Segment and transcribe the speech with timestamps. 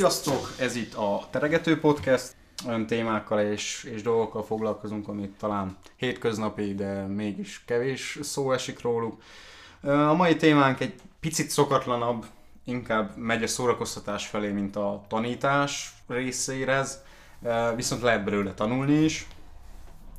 [0.00, 0.54] Sziasztok!
[0.58, 2.34] Ez itt a Teregető Podcast.
[2.66, 9.22] Olyan témákkal és, és dolgokkal foglalkozunk, amit talán hétköznapi, de mégis kevés szó esik róluk.
[9.82, 12.26] A mai témánk egy picit szokatlanabb,
[12.64, 17.02] inkább megy a szórakoztatás felé, mint a tanítás részérez,
[17.76, 19.26] viszont lehet belőle tanulni is.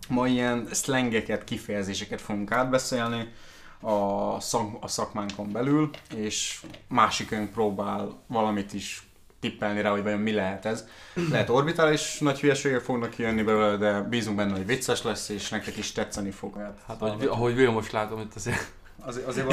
[0.09, 3.33] Ma ilyen szlengeket, kifejezéseket fogunk átbeszélni
[3.79, 9.10] a, szak, a szakmánkon belül, és másikünk próbál valamit is
[9.41, 10.87] tippelni rá, hogy vajon mi lehet ez.
[11.29, 15.77] Lehet orbitális nagy hülyeségek fognak kijönni belőle, de bízunk benne, hogy vicces lesz, és nektek
[15.77, 16.57] is tetszeni fog.
[16.57, 18.71] Hát, hát ahogy, ahogy Vilmos látom, itt azért
[19.05, 19.47] Azért, azért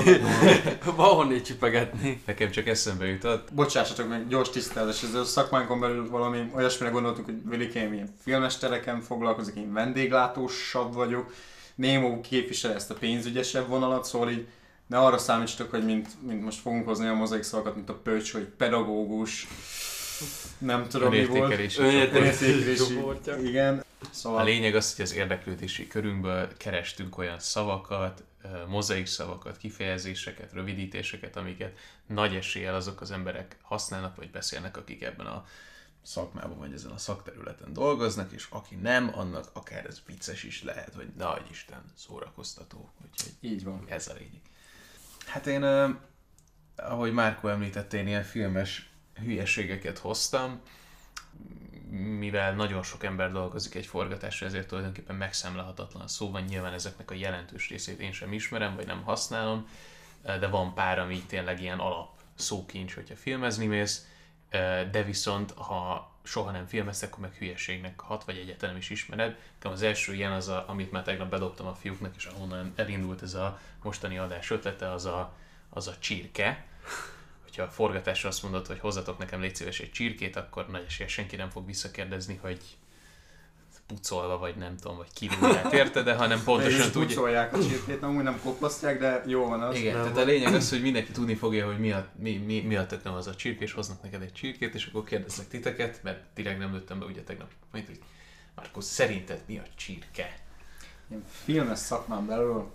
[0.85, 2.23] van honnét csipegetni.
[2.27, 3.53] Nekem csak eszembe jutott.
[3.53, 9.01] Bocsássatok meg, gyors tisztázás, ez a szakmánkon belül valami olyasmire gondoltunk, hogy Vilikém ilyen filmestereken
[9.01, 11.33] foglalkozik, én vendéglátósabb vagyok,
[11.75, 14.47] Némo képvisel ezt a pénzügyesebb vonalat, szóval így
[14.89, 18.33] ne arra számítsatok, hogy mint, mint most fogunk hozni a mozaik szavakat, mint a pöcs,
[18.33, 19.47] hogy pedagógus,
[20.59, 21.53] nem tudom mi volt.
[21.79, 22.99] Önértékelési
[23.43, 23.85] Igen.
[24.11, 24.41] Szóval...
[24.41, 28.23] A lényeg az, hogy az érdeklődési körünkből kerestünk olyan szavakat,
[28.69, 35.27] mozaik szavakat, kifejezéseket, rövidítéseket, amiket nagy eséllyel azok az emberek használnak vagy beszélnek, akik ebben
[35.27, 35.47] a
[36.03, 40.95] szakmában vagy ezen a szakterületen dolgoznak, és aki nem, annak akár ez vicces is lehet,
[40.95, 42.91] hogy nagy Isten szórakoztató.
[43.05, 43.85] Úgyhogy Így van.
[43.89, 44.41] Ez a lényeg.
[45.29, 45.65] Hát én,
[46.77, 50.61] ahogy Márko említett, én ilyen filmes hülyeségeket hoztam,
[52.19, 56.43] mivel nagyon sok ember dolgozik egy forgatásra, ezért tulajdonképpen megszámlálhatatlan szó van.
[56.43, 59.69] Nyilván ezeknek a jelentős részét én sem ismerem, vagy nem használom,
[60.23, 64.07] de van pár, ami tényleg ilyen alap szókincs, hogyha filmezni mész,
[64.91, 69.37] de viszont ha soha nem filmeztek, akkor meg hülyeségnek hat, vagy egyáltalán nem is ismered.
[69.63, 73.35] Az első ilyen, az a, amit már tegnap bedobtam a fiúknak, és ahonnan elindult ez
[73.35, 75.35] a mostani adás ötlete, az a,
[75.71, 76.67] az a csirke
[77.59, 81.09] hogyha a forgatásra azt mondod, hogy hozzatok nekem légy szíves egy csirkét, akkor nagy esélye
[81.09, 82.61] senki nem fog visszakérdezni, hogy
[83.89, 87.07] pucolva, vagy nem tudom, vagy kirúgják, érted, de hanem pontosan tudja.
[87.07, 89.77] pucolják a csirkét, amúgy nem koplasztják, de jó van az.
[89.77, 90.25] Igen, nem tehát van.
[90.25, 93.13] a lényeg az, hogy mindenki tudni fogja, hogy mi a, mi, mi, mi a tököm
[93.13, 96.73] az a csirke, és hoznak neked egy csirkét, és akkor kérdeznek titeket, mert direkt nem
[96.73, 98.01] lőttem be ugye tegnap, majd hogy
[98.59, 100.41] Márko, szerinted mi a csirke?
[101.09, 102.71] Ilyen filmes szakmán belül.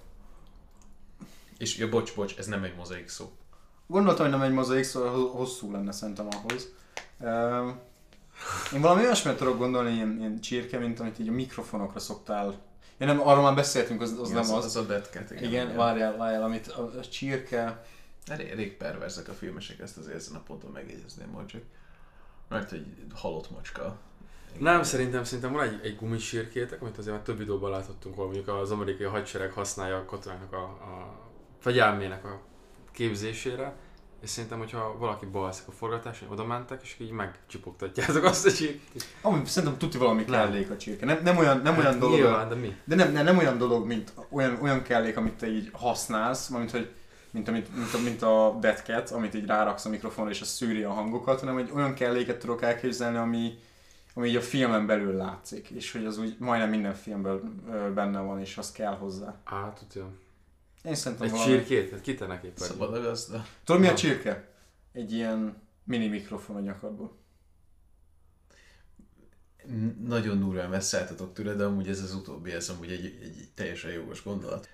[1.57, 3.31] És ja, bocs, bocs, ez nem egy mozaik szó.
[3.87, 6.73] Gondoltam, hogy nem egy mozaik, szóval hosszú lenne szerintem ahhoz.
[8.73, 12.61] Én valami olyasmit tudok gondolni, ilyen, ilyen csirke, mint amit így a mikrofonokra szoktál.
[12.97, 14.65] Ja nem, arról már beszéltünk, az, az igen, nem az.
[14.65, 15.43] Az a betket, igen.
[15.43, 15.77] Igen, igen.
[15.77, 17.85] várjál, várjál, amit a, a csirke...
[18.25, 21.61] Elég, elég perverzek a filmesek, ezt azért ezen a ponton megjegyezném majd csak.
[22.49, 23.97] Mert egy halott macska.
[24.59, 28.47] Nem, szerintem, szerintem van egy, egy gumisírkétek, amit azért már több videóban láthattunk, ahol mondjuk
[28.47, 31.19] az amerikai hadsereg használja a katonáknak a, a
[31.59, 32.41] fegyelmének a
[32.91, 33.75] képzésére,
[34.23, 39.05] és szerintem, hogyha valaki balszik a forgatáson, oda mentek, és így megcsipogtatjátok azt a csirkét.
[39.21, 41.05] Ami szerintem tuti valami kellék a csirke.
[41.05, 42.15] Nem, nem olyan, nem hát olyan dolog.
[42.15, 42.75] Nyilván, de mi?
[42.85, 46.71] De nem, nem, nem, olyan dolog, mint olyan, olyan kellék, amit te így használsz, mint
[46.71, 46.91] hogy
[47.31, 50.83] mint, amit, mint, a, mint a Deadcat, amit így ráraksz a mikrofonra és a szűri
[50.83, 53.57] a hangokat, hanem egy olyan kelléket tudok elképzelni, ami,
[54.13, 57.63] ami így a filmen belül látszik, és hogy az úgy majdnem minden filmben
[57.93, 59.35] benne van, és az kell hozzá.
[59.43, 60.09] Á, tudja.
[60.83, 61.51] Én szerintem Egy valami...
[61.51, 61.91] csirkét?
[61.91, 62.67] Hát kitenek éppen.
[62.67, 63.45] Szabad a gazda.
[63.63, 64.53] Tudod mi a csirke?
[64.91, 67.17] Egy ilyen mini mikrofon a nyakadból.
[70.03, 73.49] Nagyon durván messze álltatok tőle, de amúgy ez az utóbbi, ez amúgy egy, egy, egy
[73.55, 74.69] teljesen jogos gondolat.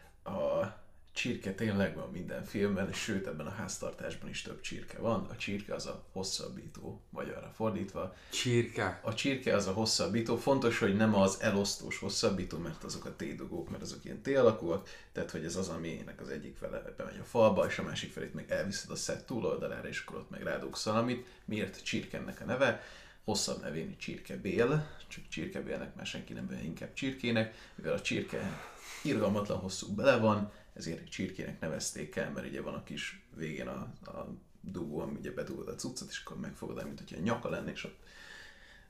[1.19, 5.25] Csirke tényleg van minden filmben, sőt ebben a háztartásban is több csirke van.
[5.30, 8.16] A csirke az a hosszabbító, vagy arra fordítva.
[8.31, 9.00] Csirke?
[9.03, 10.38] A csirke az a hosszabbító.
[10.38, 15.31] Fontos, hogy nem az elosztós hosszabbító, mert azok a T-dugók, mert azok ilyen T-alakúak, tehát
[15.31, 18.52] hogy ez az, aminek az egyik fele bemegy a falba, és a másik felét meg
[18.52, 21.25] elviszed a szett túloldalára, és akkor ott meg rádugsz valamit.
[21.46, 22.84] Miért csirkennek a neve?
[23.24, 28.59] hosszabb nevén csirkebél, csak csirkebélnek már senki nem inkább csirkének, mivel a csirke
[29.03, 33.93] irgalmatlan hosszú bele van, ezért csirkének nevezték el, mert ugye van a kis végén a,
[34.05, 34.28] a
[34.61, 37.72] dugó, ami ugye bedugod a cuccot, és akkor megfogod el, mint hogyha a nyaka lenne,
[37.72, 37.97] és ott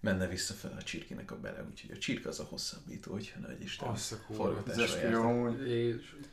[0.01, 3.95] menne visszafele a csirkének a bele, úgyhogy a csirke az a hosszabbító, hogyha nagy Isten
[4.35, 5.55] forgatásra jó,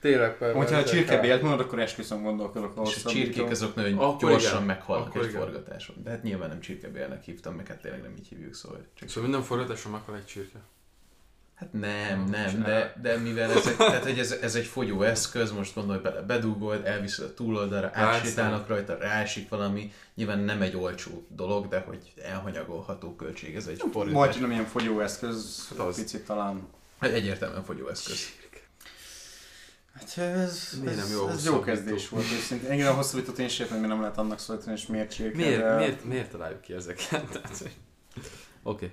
[0.00, 3.99] Tényleg Hogyha a csirke bélt mondod, akkor esküszöm gondolkodok a És a csirkék azok nagyon
[3.99, 4.67] akkor gyorsan igen.
[4.67, 5.41] meghalnak akkor egy igen.
[5.41, 6.02] forgatáson.
[6.02, 8.87] De hát nyilván nem csirkebélnek hívtam, meg hát tényleg nem így hívjuk, szóval.
[8.94, 10.59] Csak szóval minden forgatáson meghal egy csirke.
[11.56, 15.50] Hát nem, nem, de, de mivel ez egy, tehát, hogy ez, ez egy fogyó eszköz,
[15.53, 21.26] most gondolj bele, bedugod, elviszed a túloldalra, átsétálnak rajta, rásik valami, nyilván nem egy olcsó
[21.29, 24.37] dolog, de hogy elhanyagolható költség, ez egy forgatás.
[24.37, 26.69] nem ilyen fogyó eszköz, hát az, picit talán.
[27.00, 28.19] Hát egyértelműen fogyó eszköz.
[29.94, 32.70] Hát ez, Miért ez, nem jó a ez jó kezdés volt őszintén.
[32.70, 35.37] Engem a hosszabbítót én sem hogy nem lehet annak szólítani, és miért csirke.
[35.37, 37.41] Miért, de- miért, miért találjuk ki ezeket?
[38.62, 38.93] Oké.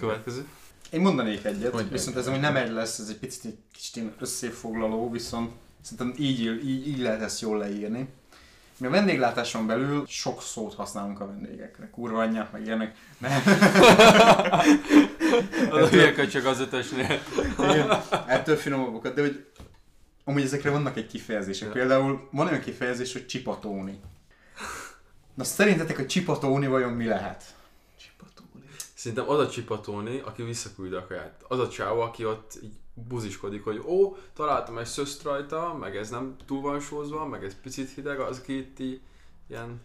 [0.00, 0.46] Következő.
[0.90, 4.12] Én mondanék egyet, Mondj viszont ez amúgy nem egy lesz, ez egy picit egy kicsit
[4.20, 8.08] összefoglaló, viszont szerintem így, így, így lehet ezt jól leírni.
[8.78, 11.90] Mi a vendéglátáson belül sok szót használunk a vendégekre.
[11.90, 12.96] Kurva anyját, meg ilyenek.
[13.18, 13.42] Nem.
[15.70, 17.20] Az a csak az ötösnél.
[17.58, 19.46] Igen, ettől finomabbokat, de hogy
[20.24, 21.68] amúgy ezekre vannak egy kifejezések.
[21.68, 24.00] Például van olyan kifejezés, hogy csipatóni.
[25.34, 27.44] Na szerintetek a csipatóni vajon mi lehet?
[28.00, 28.45] Csipatóni.
[29.06, 31.44] Szerintem az a csipatóni, aki visszaküld a kaját.
[31.48, 36.10] Az a csáva, aki ott így buziskodik, hogy ó, találtam egy szöszt rajta, meg ez
[36.10, 39.00] nem túl van sózva, meg ez picit hideg, az aki itt így
[39.48, 39.80] ilyen,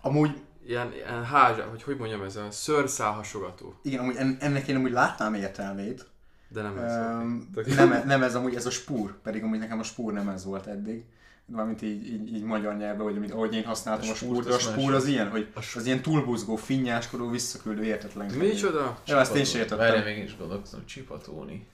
[0.00, 3.74] Amúgy, ilyen, ilyen házsa, hogy hogy mondjam, ez a szőrszál hasogató.
[3.82, 6.06] igen, amúgy en- ennek én amúgy látnám értelmét.
[6.48, 6.96] De nem ez.
[6.96, 10.44] Um, nem, nem ez amúgy, ez a spúr, pedig amúgy nekem a spúr nem ez
[10.44, 11.04] volt eddig.
[11.46, 14.46] Valamint így, így, így magyar nyelvben, vagy amit, ahogy én használtam A a, spúrt, spúrt,
[14.46, 18.26] de a az spúr az ilyen, hogy A az ilyen túlbuzgó, finnyáskodó, visszaküldő, értetlen.
[18.26, 19.00] Micsoda?
[19.06, 19.86] Ja, ezt én sem értettem.
[19.86, 21.66] Várjál, még én is gondolkozom, csipatóni.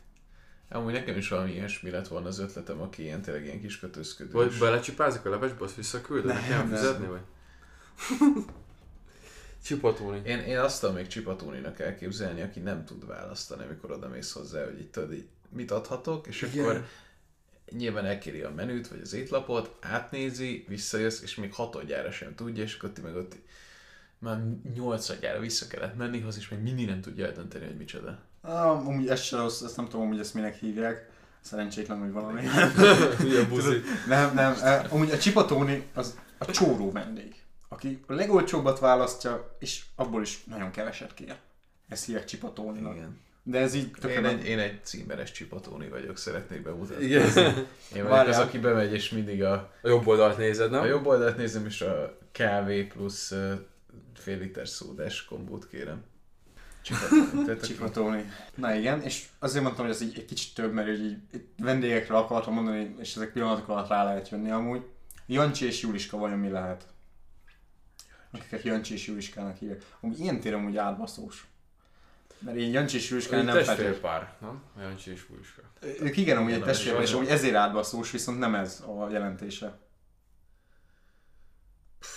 [0.70, 4.32] Amúgy nekem is valami ilyesmi lett volna az ötletem, aki ilyen tényleg ilyen kis kötözködős.
[4.32, 6.68] Vagy belecsipázik a levesbe, azt visszaküldöd, Nem, nem kell nem.
[6.68, 7.20] fizetni, vagy?
[9.64, 10.20] Csipatóni.
[10.24, 14.64] Én, én azt tudom még csipatóninak elképzelni, aki nem tud választani, amikor oda mész hozzá,
[14.64, 16.64] hogy itt tudod, így, mit adhatok, és Igen.
[16.64, 16.86] akkor
[17.76, 22.76] nyilván elkéri a menüt, vagy az étlapot, átnézi, visszajössz, és még hatodjára sem tudja, és
[22.76, 23.36] akkor ti meg ott
[24.18, 24.40] már
[24.74, 28.18] nyolcadjára vissza kellett menni hozzá, és még mindig nem tudja eldönteni, hogy micsoda.
[28.40, 31.10] Ah, amúgy ez se rossz, ezt nem tudom, hogy ezt minek hívják.
[31.40, 32.42] Szerencsétlen, hogy valami.
[33.18, 33.80] Hülye buzi.
[34.08, 34.54] nem, nem.
[34.62, 37.34] eh, Amúgy a csipatóni az a csóró vendég,
[37.68, 41.36] aki a legolcsóbbat választja, és abból is nagyon keveset kér.
[41.88, 42.94] Ez hívják csipatóninak.
[42.94, 43.20] Igen.
[43.42, 47.04] De ez így Én nem- egy, én egy címeres csipatóni vagyok, szeretnék bemutatni.
[47.04, 47.26] Igen.
[47.94, 49.52] Én vagyok az, aki bemegy, és mindig a,
[49.82, 50.80] A jobb oldalt nézed, nem?
[50.80, 53.52] a jobb oldalt nézem, és a kávé plusz uh,
[54.14, 56.02] fél liter szódás kombót kérem.
[57.62, 58.30] Csipatóni.
[58.54, 62.16] Na igen, és azért mondtam, hogy ez így egy kicsit több, mert így, így vendégekre
[62.16, 64.82] akartam mondani, és ezek pillanatok alatt rá lehet jönni amúgy.
[65.26, 66.86] Jancsi és Juliska vajon mi lehet?
[68.30, 69.82] Akiket Jancsi és Juliskának hívják.
[70.00, 71.46] Amúgy ilyen téren amúgy átbaszós.
[72.44, 74.62] Mert én Jancsi és Juliskán nem testvérpár, nem?
[74.80, 75.62] Jancsi és Puliska.
[76.00, 79.78] Ők igen, amúgy egy Nem, ez és amúgy ezért átbaszós, viszont nem ez a jelentése.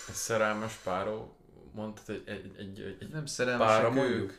[0.07, 1.37] Egy szerelmes páró,
[1.73, 4.31] mondtad egy, egy, egy, egy, Nem szerelmesek ők.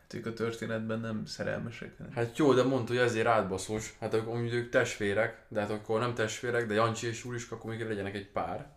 [0.00, 1.96] Hát ők a történetben nem szerelmesek.
[1.96, 3.96] hanem- Hát jó, de mondta, hogy ezért átbaszós.
[4.00, 7.70] Hát akkor mondjuk ők testvérek, de hát akkor nem testvérek, de Jancsi és Juliska, akkor
[7.70, 8.72] még legyenek egy pár.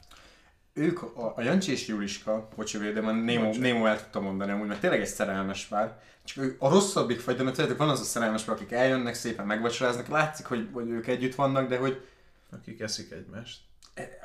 [0.78, 3.60] Ők, a, a Jancsi és Juliska, bocsi, de már Némo, Bocs.
[3.60, 6.02] Némo el tudta mondani amúgy, mert tényleg egy szerelmes pár.
[6.24, 9.46] Csak ők a rosszabbik fajta, mert tudjátok, van az a szerelmes pár, akik eljönnek, szépen
[9.46, 12.06] megvacsoráznak, látszik, hogy, hogy ők együtt vannak, de hogy
[12.52, 13.60] Akik eszik egymást.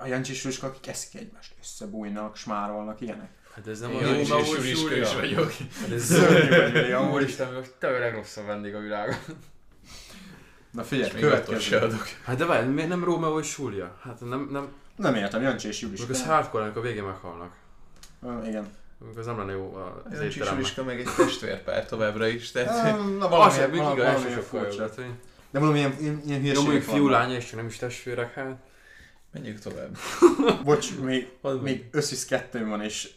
[0.01, 3.31] a Jancsi és Juliska, akik eszik egymást, összebújnak, smárolnak, ilyenek.
[3.55, 5.53] Hát ez nem Én a Jancsi és Juliska is vagyok.
[5.81, 7.13] Hát ez Szörnyű vagy, Vili, amúgy.
[7.13, 9.17] Úristen, most te a legrosszabb vendég a világon.
[10.71, 11.97] Na figyelj, következő.
[12.25, 13.99] Hát de várj, miért nem Rómeó és Júlia?
[14.03, 16.11] Hát nem, nem, Nem értem, Jancsi és Juliska.
[16.11, 17.53] az hardcore, amikor a végén meghalnak.
[18.23, 18.67] Ö, Igen.
[19.01, 19.75] Amikor az nem lenne jó
[20.11, 20.51] az Jancsi és.
[20.51, 22.99] Juliska meg egy testvérpár továbbra is, tehát...
[22.99, 24.89] Ö, Na, Az valami, sem, még valami, igaz, valami furcsa.
[25.51, 28.57] De mondom, ilyen, ilyen, ilyen hülyeségek fiú, lánya, és csak nem is testvérek, hát.
[29.33, 29.97] Menjünk tovább.
[30.65, 33.11] Bocs, még, Az még összvisz kettő van, és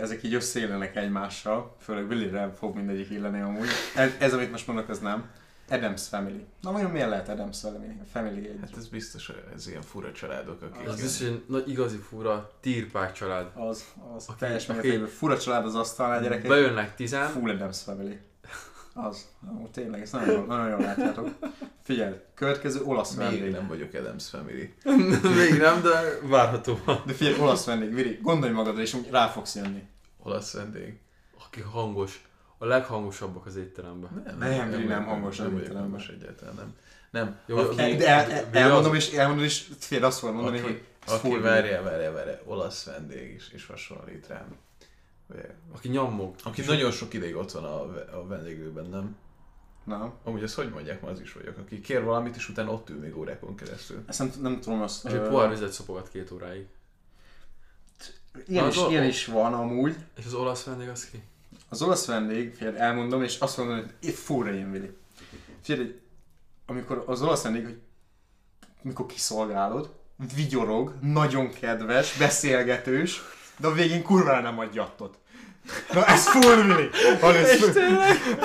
[0.00, 3.68] ezek így összeillenek egymással, főleg Willire fog mindegyik illeni amúgy.
[3.96, 5.30] Ez, ez, amit most mondok, az nem.
[5.70, 6.44] Adams Family.
[6.60, 7.92] Na vajon miért lehet Adams Family?
[8.12, 8.58] Family egy...
[8.60, 10.88] Hát ez biztos, hogy ez ilyen fura családok, akik...
[10.88, 13.50] Az biztos, hogy nagy igazi fura tirpák család.
[13.54, 13.84] Az,
[14.16, 16.48] az Aki- teljes mértékben fura család az asztalnál, gyerekek.
[16.48, 18.18] Bejönnek tizen, Full Adams Family.
[18.94, 19.26] Az.
[19.60, 21.28] Ó, tényleg, ezt nagyon jól, nagyon jól látjátok.
[21.82, 23.50] Figyelj, következő olasz Még vendég.
[23.52, 24.74] nem vagyok Adams Family.
[25.40, 27.02] még nem, de várható van.
[27.06, 29.82] De figyelj, olasz vendég, Viri, gondolj magadra, és úgy rá fogsz jönni.
[30.22, 30.98] Olasz vendég.
[31.46, 32.28] Aki hangos.
[32.62, 34.36] A leghangosabbak az étteremben.
[34.38, 35.90] Nem, Vili, nem hangos nem az vagyok étteremben.
[35.90, 36.74] hangos egyáltalán, nem.
[37.10, 37.38] Nem.
[37.46, 40.82] Jó, aki, De el, el, elmondom, és elmondom, és figyelj, azt fogod mondani, aki, hogy
[41.06, 44.56] aki várja, várja, várja, olasz vendég is, és hasonlít rám.
[45.74, 46.34] Aki nyammog.
[46.42, 47.80] Aki nagyon sok ideig ott van a,
[48.18, 49.16] a vendéglőben, nem?
[49.84, 52.90] Na, Amúgy ezt hogy mondják, ma az is vagyok, aki kér valamit, és utána ott
[52.90, 54.04] ül még órákon keresztül.
[54.06, 55.04] ezt nem, nem tudom azt.
[55.04, 56.66] És egy pohár vizet szopogat két óráig.
[58.46, 59.96] Ilyen Az is, ilyen is van amúgy.
[60.16, 61.22] És az olasz vendég az ki?
[61.72, 64.96] Az olasz vendég, figyelj, elmondom, és azt mondom, hogy fúra ilyen Vili.
[65.62, 66.00] Figyelj,
[66.66, 67.78] amikor az olasz vendég, hogy
[68.82, 69.90] mikor kiszolgálod,
[70.34, 73.22] vigyorog, nagyon kedves, beszélgetős,
[73.56, 75.18] de a végén kurvára nem adj jattot.
[75.92, 76.88] Na ez full Vili!
[77.22, 77.76] Ez,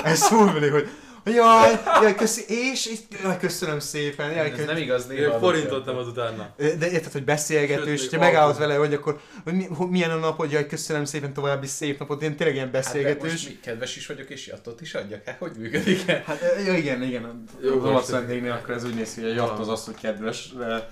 [0.04, 0.90] ez full Vili, hogy
[1.26, 4.32] Jaj, jaj, köszi, és, és jaj, köszönöm szépen.
[4.32, 4.74] Jaj, Ez köszönöm.
[4.74, 6.54] nem igaz, néha forintot nem az utána.
[6.58, 8.68] De érted, hogy beszélgető, Sőt, ha megállod alkohol.
[8.68, 12.22] vele, hogy akkor hogy mi, hogy milyen a napod, jaj, köszönöm szépen, további szép napot,
[12.22, 13.48] én tényleg ilyen Hát, most beszélgetős.
[13.48, 15.26] mi, kedves is vagyok, és jattot is adjak.
[15.26, 16.18] Hát hogy működik ez?
[16.26, 19.34] Hát ja, igen, igen, Jó, olasz most- vendégnél akkor ez úgy néz ki, hogy a
[19.34, 20.50] jatt az az, hogy kedves.
[20.58, 20.90] De...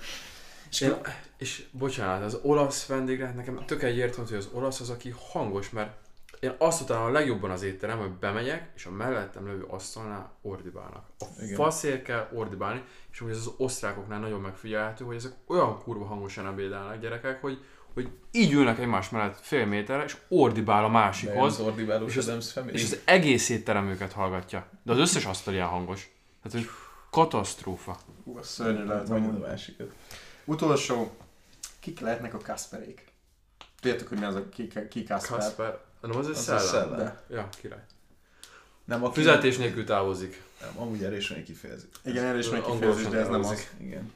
[0.70, 0.94] És Én,
[1.38, 5.90] és bocsánat, az olasz vendégre, nekem tök egyértelmű, hogy az olasz az, aki hangos, mert
[6.44, 11.04] én azt utálom a legjobban az étterem, hogy bemegyek, és a mellettem levő asztalnál ordibálnak.
[11.18, 11.54] A Igen.
[11.54, 12.82] faszért kell ordibálni,
[13.12, 17.64] és hogy ez az osztrákoknál nagyon megfigyelhető, hogy ezek olyan kurva hangosan ebédelnek gyerekek, hogy,
[17.94, 21.62] hogy így ülnek egymás mellett fél méterre, és ordibál a másikhoz,
[22.06, 24.66] és az- és az egész étterem őket hallgatja.
[24.82, 26.10] De az összes asztal ilyen hangos.
[26.42, 26.68] Tehát, hogy
[27.10, 27.96] katasztrófa.
[28.24, 29.42] Hú, az szörnyű lehet amúgy.
[29.42, 29.92] a másikat.
[30.44, 31.16] Utolsó,
[31.80, 33.04] kik lehetnek a Kasperék?
[33.80, 35.38] Tudjátok, hogy mi az a ki, ki Kasper?
[35.38, 36.66] Kasper, nem az egy Az a szellem?
[36.66, 36.96] szellem.
[36.96, 37.24] De.
[37.30, 37.84] Ja, király.
[38.84, 39.14] Nem, aki...
[39.14, 40.42] Fizetés nélkül távozik.
[40.60, 41.88] Nem, amúgy erre is van egy kifejezés.
[42.04, 43.70] Igen, erre is kifejezés, de ez nem az.
[43.80, 44.12] Igen.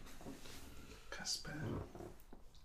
[1.19, 1.65] Kasper.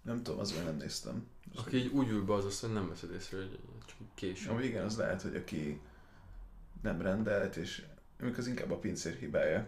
[0.01, 1.27] Nem tudom, az nem néztem.
[1.55, 4.49] Aki így úgy ül be az azt, hogy nem veszed észre, hogy csak késő.
[4.49, 5.79] Amúgy igen, az lehet, hogy aki
[6.81, 7.83] nem rendelt, és
[8.19, 9.67] mondjuk az inkább a pincér hibája.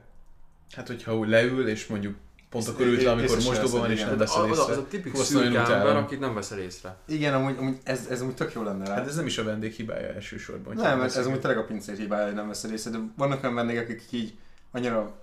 [0.72, 2.18] Hát, hogyha úgy leül, és mondjuk
[2.56, 4.74] pont akkor ült le, amikor észre mosdóban van, és nem De veszed az, észre.
[4.74, 6.98] a tipik szűk ember, akit nem veszel észre.
[7.08, 8.94] Igen, amúgy, amúgy ez, ez amúgy tök jó lenne rá.
[8.96, 10.76] Hát ez nem is a vendég hibája elsősorban.
[10.76, 13.56] nem, ez, ez amúgy tényleg a pincér hibája, hogy nem veszed észre, de vannak olyan
[13.56, 14.34] vendégek, akik így
[14.72, 15.16] annyira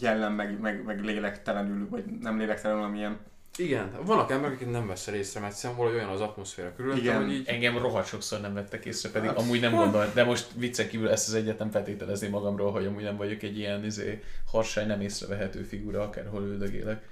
[0.00, 3.18] jellem, meg, meg, meg lélektelenül, vagy nem lélektelenül, amilyen
[3.58, 7.22] Igen, vannak emberek, akik nem veszel észre, mert egyszerűen valahogy olyan az atmoszféra körülöttem, Igen.
[7.22, 9.38] hogy így Engem rohadt sokszor nem vettek észre, pedig Hát.
[9.38, 13.02] amúgy nem gondol, de most viccen kívül ezt az egyet nem feltételezni magamról, hogy amúgy
[13.02, 17.08] nem vagyok egy ilyen izé, harsány, nem észrevehető figura, akárhol üldögélek.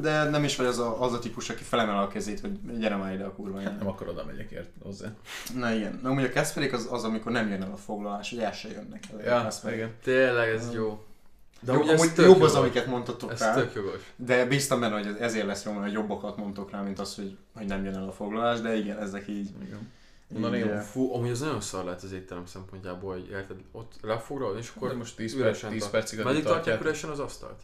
[0.00, 2.96] de nem is vagy az a, az a típus, aki felemel a kezét, hogy gyere
[2.96, 5.08] már ide a kurva Hát nem akkor oda megyek ért hozzá.
[5.56, 8.38] Na igen, na amúgy a Kasperék az, az, amikor nem jön el a foglalás, hogy
[8.38, 9.24] el se jönnek el.
[9.24, 9.90] Ja, igen.
[10.02, 11.04] tényleg ez jó.
[11.64, 12.48] De De jó, amúgy jobb jogos.
[12.48, 14.12] az, amiket mondtatok Ez rá, tök jogos.
[14.16, 17.36] de bíztam benne, hogy ez- ezért lesz jó, mert jobbakat mondtok rá, mint az, hogy,
[17.54, 19.50] hogy nem jön el a foglalás, de igen, ezek így.
[19.64, 19.90] igen.
[20.28, 24.58] Na, eh, Fú, amúgy az nagyon szar lehet az étterem szempontjából, hogy érted, ott lefoglalod,
[24.58, 25.92] és De akkor most 10, perc, üresen 10 tart.
[25.92, 27.60] percig addig meddig tartják üresen az asztalt?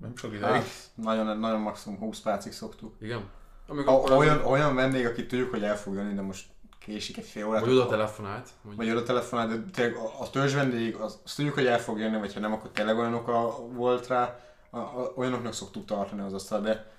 [0.00, 0.52] Nem sok ideig.
[0.52, 2.94] Hát, nagyon, nagyon maximum 20 percig szoktuk.
[3.00, 3.20] Igen?
[3.66, 6.46] Amikor A, olyan, olyan vendég, akit tudjuk, hogy el fog jönni, de most
[6.84, 7.60] késik egy fél órát.
[7.60, 8.48] Vagy oda telefonált.
[8.62, 11.78] Vagy, Vagy oda telefonál, de tényleg a, a törzs vendég, az, azt tudjuk, hogy el
[11.78, 15.84] fog jönni, vagy ha nem, akkor tényleg olyan oka volt rá, a, a, olyanoknak szoktuk
[15.84, 16.92] tartani az asztal, de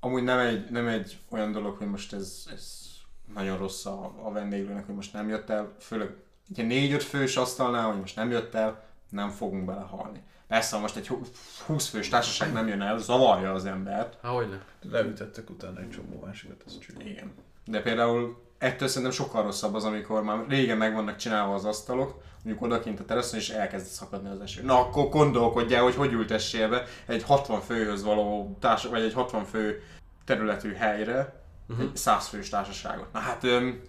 [0.00, 2.88] amúgy nem egy, nem egy olyan dolog, hogy most ez, ez
[3.34, 6.14] nagyon rossz a, a vendéglőnek, hogy most nem jött el, főleg
[6.56, 10.22] egy négy-öt fős asztalnál, hogy most nem jött el, nem fogunk belehalni.
[10.46, 14.48] Persze, most egy hu- 20 fős társaság nem jön el, zavarja az embert, Há, hogy
[14.48, 14.90] ne?
[14.90, 17.06] Leütettek utána egy csomó másikat, ez csúnya.
[17.08, 17.34] igen.
[17.64, 22.22] De például ettől szerintem sokkal rosszabb az, amikor már régen meg vannak csinálva az asztalok,
[22.44, 24.62] mondjuk odakint a teraszon, és elkezd szakadni az eső.
[24.62, 29.44] Na akkor gondolkodjál, hogy hogy ültessél be egy 60 főhöz való társ, vagy egy 60
[29.44, 29.82] fő
[30.24, 31.38] területű helyre,
[31.70, 31.84] Uh-huh.
[31.84, 33.12] egy 100 fős társaságot.
[33.12, 33.80] Na hát öm,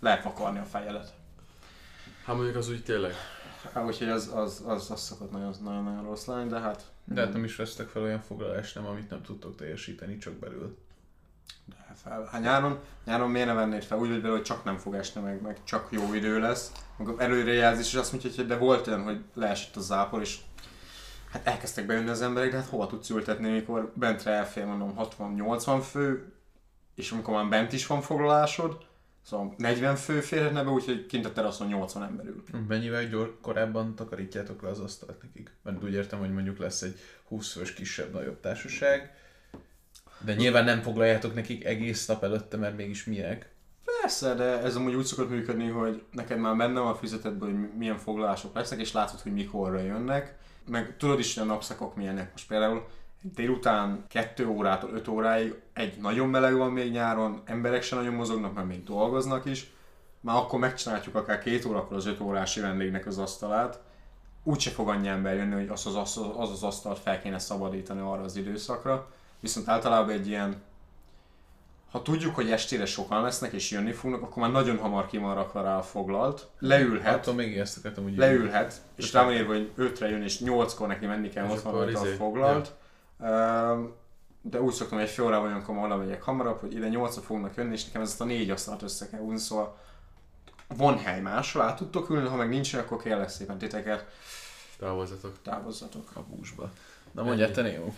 [0.00, 1.12] lehet vakarni a fejedet.
[2.24, 3.12] Hát mondjuk az úgy tényleg.
[3.72, 6.84] Hát, úgyhogy az, az, az, az szokott nagyon, nagyon, nagyon rossz lenni, de hát...
[7.04, 10.76] De hát nem is vesztek fel olyan foglalást, nem, amit nem tudtok teljesíteni, csak belül.
[12.04, 12.28] Fel.
[12.32, 13.98] Hát nyáron, nyáron miért ne vennéd fel?
[13.98, 16.72] Úgy vagy hogy csak nem fog esni, meg, meg csak jó idő lesz.
[16.96, 20.38] Akkor előrejelzés, és azt mondja, hogy de volt olyan, hogy leesett a zápor, és
[21.30, 25.82] hát elkezdtek bejönni az emberek, de hát hova tudsz ültetni, amikor bentre elfér, mondom, 60-80
[25.90, 26.32] fő,
[26.94, 28.86] és amikor már bent is van foglalásod,
[29.22, 32.42] szóval 40 fő férhetne be, úgyhogy kint a teraszon 80 ember ül.
[32.68, 35.50] Mennyivel gyor, korábban takarítjátok le az asztalt nekik?
[35.62, 36.98] Mert úgy értem, hogy mondjuk lesz egy
[37.28, 39.14] 20 fős kisebb-nagyobb társaság,
[40.18, 43.52] de nyilván nem foglaljátok nekik egész nap előtte, mert mégis minek.
[44.00, 47.58] Persze, de ez amúgy úgy szokott működni, hogy neked már benne van a fizetedben, hogy
[47.58, 50.34] mi- milyen foglalások lesznek, és látod, hogy mikorra jönnek.
[50.68, 52.32] Meg tudod is, hogy a napszakok milyenek.
[52.32, 52.86] Most például
[53.34, 58.54] délután 2 órától 5 óráig egy nagyon meleg van még nyáron, emberek se nagyon mozognak,
[58.54, 59.72] mert még dolgoznak is.
[60.20, 63.80] Már akkor megcsináljuk akár két órakor az 5 órási vendégnek az asztalát.
[64.42, 68.00] Úgyse fog annyi ember jönni, hogy az az, az, az, az asztalt fel kéne szabadítani
[68.00, 69.12] arra az időszakra.
[69.44, 70.62] Viszont általában egy ilyen
[71.90, 75.34] ha tudjuk, hogy estére sokan lesznek és jönni fognak, akkor már nagyon hamar ki van
[75.34, 76.48] rakva rá a foglalt.
[76.58, 80.40] Leülhet, Attól még ezt akartam úgy leülhet, és rá van írva, hogy 5-re jön, és
[80.44, 82.74] 8-kor neki menni kell, ott van rajta a izé, foglalt.
[83.20, 83.94] Üm,
[84.42, 87.54] De úgy szoktam, hogy egy fél órával olyankor oda megyek hamarabb, hogy ide 8 fognak
[87.56, 89.78] jönni, és nekem ezt a négy asztalt össze kell húzni, szóval
[90.76, 94.06] van hely máshol, át tudtok ülni, ha meg nincs, akkor kérlek szépen titeket,
[94.78, 95.34] Távozzatok.
[95.42, 96.10] távozzatok.
[96.14, 96.70] a búzsba.
[97.12, 97.92] Na mondjál te, Néo.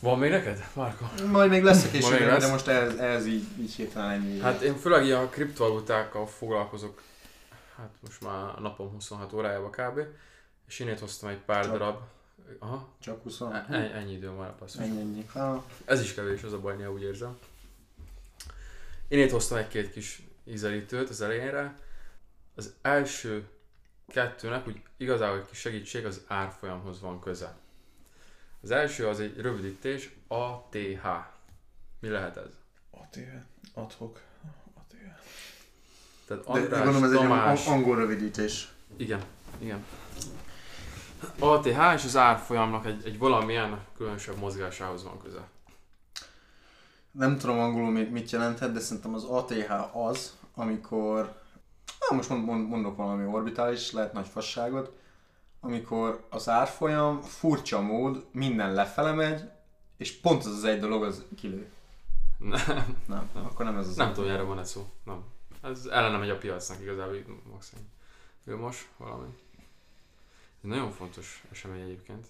[0.00, 1.10] Van még neked, Márka?
[1.30, 4.40] Majd még lesz a később, még de most ez, ez így, így hirtelen ennyi.
[4.40, 7.02] Hát én főleg ilyen a kriptovalutákkal foglalkozok,
[7.76, 10.00] hát most már a napom 26 órájában kb.
[10.68, 11.72] és én itt hoztam egy pár Csak.
[11.72, 12.00] darab.
[12.58, 13.40] Aha, Csak 20.
[13.40, 14.80] e- ennyi, ennyi időm van, basszus.
[14.80, 15.26] Ennyi, ennyi.
[15.32, 17.38] Ah, Ez is kevés, az a baj, néha úgy érzem.
[19.08, 21.78] Én itt hoztam egy-két kis ízelítőt az elejére.
[22.54, 23.48] Az első
[24.08, 27.54] kettőnek úgy igazából egy kis segítség az árfolyamhoz van köze.
[28.64, 31.06] Az első az egy rövidítés, ATH.
[32.00, 32.50] Mi lehet ez?
[32.90, 33.18] ATH.
[33.74, 34.20] Adhok.
[34.74, 34.96] ATH.
[36.26, 38.72] Tehát de András, gondolom ez egy Tamás, ang- angol rövidítés.
[38.96, 39.22] Igen,
[39.58, 39.84] igen.
[41.38, 45.48] ATH és az árfolyamnak egy, egy valamilyen különösebb mozgásához van köze.
[47.10, 51.40] Nem tudom angolul mit, mit jelenthet, de szerintem az ATH az, amikor,
[51.98, 54.96] ah, most mond, mond, mondok valami orbitális, lehet nagy fasságot,
[55.64, 59.42] amikor az árfolyam furcsa mód minden lefele megy,
[59.96, 61.66] és pont az az egy dolog az kilő.
[62.38, 62.60] Nem,
[63.06, 63.44] Nem, Nem.
[63.44, 63.96] akkor nem ez az.
[63.96, 64.86] nem tudom, erre van egy szó.
[65.04, 65.24] Nem.
[65.62, 67.16] Ez ellene megy a piacnak igazából,
[67.52, 67.84] maximum.
[68.44, 69.26] Ő most valami.
[70.62, 72.26] Ez nagyon fontos esemény egyébként.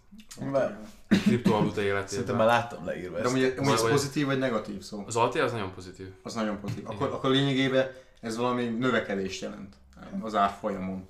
[1.09, 2.37] Kriptovaluta Szerintem életében.
[2.37, 3.35] már láttam leírva De ezt.
[3.35, 5.05] amúgy, amúgy ez Vagy- pozitív vagy negatív szó?
[5.07, 6.13] Az AT az nagyon pozitív.
[6.23, 6.85] Az nagyon pozitív.
[6.87, 7.13] Akkor, Igen.
[7.13, 9.75] akkor lényegében ez valami növekedést jelent
[10.21, 11.07] az árfolyamon.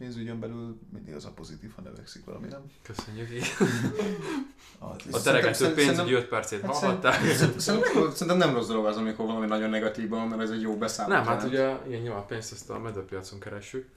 [0.00, 2.62] Pénzügyön belül mindig az a pozitív, ha növekszik valami, nem?
[2.82, 3.30] Köszönjük.
[3.30, 3.44] igen.
[5.10, 7.14] A teregető pénzügyi szerintem- 5 percét Hát hallhatták.
[7.14, 10.76] Szerintem, szerintem nem rossz dolog az, amikor valami nagyon negatív van, mert ez egy jó
[10.76, 11.16] beszámoló.
[11.16, 13.88] Nem, hát ugye ilyen nyilván pénzt ezt a medőpiacon keressük.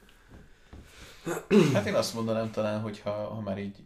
[1.73, 3.81] Hát én azt mondanám talán, hogy ha, ha már így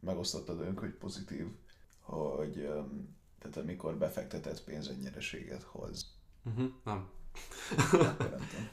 [0.00, 1.46] megosztottad önk, hogy pozitív,
[2.00, 2.68] hogy
[3.38, 6.70] tehát amikor befektetett pénz nyereséget hoz, Uh-huh.
[6.84, 7.08] Nem.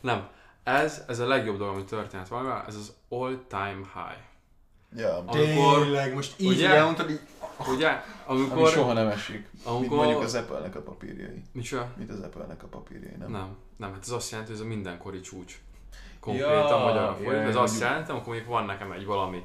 [0.02, 0.28] Nem.
[0.68, 4.26] Ez, ez a legjobb dolog, ami történt valamivel, ez az all time high.
[4.96, 6.70] Ja, ami amikor- Tényleg, most így Ugye?
[6.70, 7.20] elmondtad, így...
[7.74, 8.02] Ugye?
[8.26, 8.70] ami Amikor...
[8.70, 9.48] soha nem esik.
[9.52, 9.98] Mint amikor...
[9.98, 11.44] mondjuk az Apple-nek a papírjai.
[11.52, 11.88] Micsoda?
[11.98, 13.32] Mint az Apple-nek a papírjai, nem?
[13.32, 15.60] Nem, nem, hát ez azt jelenti, hogy ez a mindenkori csúcs.
[16.20, 17.48] Konkrétan Ja, magyar ja, fordít.
[17.48, 19.44] Ez azt jelenti, amikor mondjuk van nekem egy valami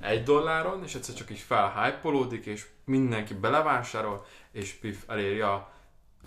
[0.00, 5.70] egy dolláron, és egyszer csak így felhypolódik, és mindenki belevásárol, és pif, eléri a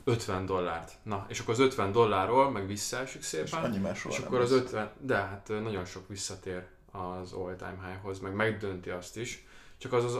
[0.04, 0.98] 50 dollárt.
[1.04, 4.52] Na, és akkor az 50 dollárról meg visszaesik És szépen, annyi másról és akkor az
[4.52, 4.62] lesz.
[4.62, 9.46] 50, de hát nagyon sok visszatér az all time high-hoz, meg megdönti azt is,
[9.78, 10.20] csak az az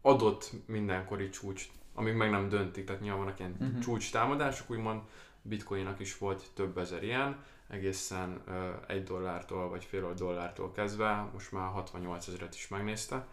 [0.00, 3.78] adott mindenkori csúcs, amíg meg nem döntik, tehát nyilván vannak ilyen uh-huh.
[3.78, 5.00] csúcs támadások, úgymond
[5.42, 11.52] bitcoinnak is volt több ezer ilyen, egészen ö, egy dollártól vagy fél dollártól kezdve, most
[11.52, 13.26] már 68 ezeret is megnézte,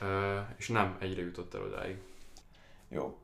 [0.00, 1.96] ö, és nem egyre jutott el odáig.
[2.88, 3.18] Jó,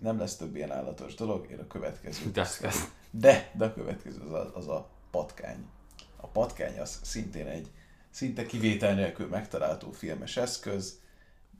[0.00, 2.30] nem lesz több ilyen állatos dolog, én a következő.
[2.30, 2.48] De.
[3.10, 5.66] De, de a következő az a, az a patkány.
[6.16, 7.70] A patkány az szintén egy
[8.10, 11.00] szinte kivétel nélkül megtalálható filmes eszköz,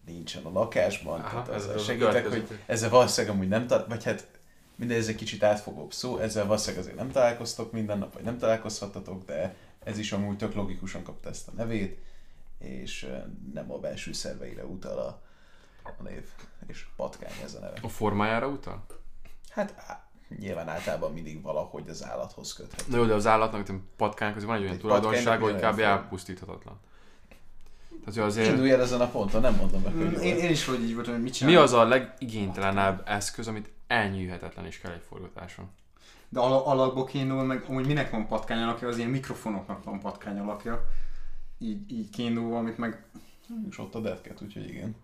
[0.06, 4.04] nincsen a lakásban, Aha, tehát ez ezzel segítek, hogy ezzel valószínűleg amúgy nem tal- vagy
[4.04, 4.28] hát
[4.76, 8.38] minden ez egy kicsit átfogóbb szó, ezzel valószínűleg azért nem találkoztok minden nap, vagy nem
[8.38, 11.98] találkozhattatok, de ez is amúgy tök logikusan kapta ezt a nevét,
[12.58, 13.08] és
[13.52, 15.22] nem a belső szerveire utal a,
[15.98, 16.24] a név,
[16.66, 17.78] és patkány ez a neve.
[17.82, 18.84] A formájára utal?
[19.50, 20.04] Hát á,
[20.38, 22.84] nyilván általában mindig valahogy az állathoz köthető.
[22.90, 25.78] Na jó, de az állatnak, mint patkány közben van egy olyan Egy tulajdonsága, hogy kb.
[25.78, 26.80] elpusztíthatatlan.
[28.04, 28.48] Tehát, azért...
[28.48, 30.94] Indulj el ezen a ponton, nem mondom meg, hogy Mm, Én, én is vagy így
[30.94, 31.62] voltam, hogy mit Mi csinálok.
[31.62, 35.70] az a legigénytelenebb eszköz, amit elnyűhetetlen is kell egy forgatáson?
[36.28, 40.38] De al- alapból kiindul, meg amúgy minek van patkány alakja, az ilyen mikrofonoknak van patkány
[40.38, 40.84] alakja.
[41.58, 43.04] Így, így kiindulva, amit meg...
[43.70, 44.96] És ott a Deadcat, úgyhogy igen.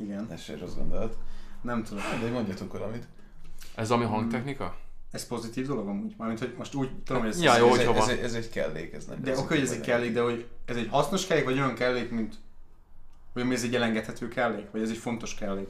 [0.00, 1.16] Igen, Ez se azt gondolt.
[1.62, 2.02] nem tudom.
[2.22, 3.06] De mondjatok valamit.
[3.74, 4.76] Ez ami hangtechnika?
[5.10, 6.14] Ez pozitív dolog amúgy?
[6.16, 7.42] Mármint, hogy most úgy tudom, hogy ez...
[7.42, 9.72] Ja, jó, ez, ez, egy, ez egy kellék, ez nem De ez oké, hogy ez
[9.72, 12.34] egy kellék, de hogy ez egy hasznos kellék, vagy olyan kellék, mint...
[13.32, 14.70] Mi ez egy elengedhető kellék?
[14.70, 15.68] Vagy ez egy fontos kellék?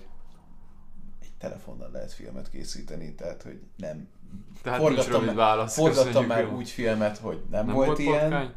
[1.22, 4.08] Egy telefonnal lehet filmet készíteni, tehát hogy nem.
[4.62, 5.74] Tehát nincs Forgattam rövid már- válasz.
[5.74, 6.50] Forgattam már jó.
[6.50, 8.20] úgy filmet, hogy nem, nem volt, volt ilyen.
[8.30, 8.52] patkány,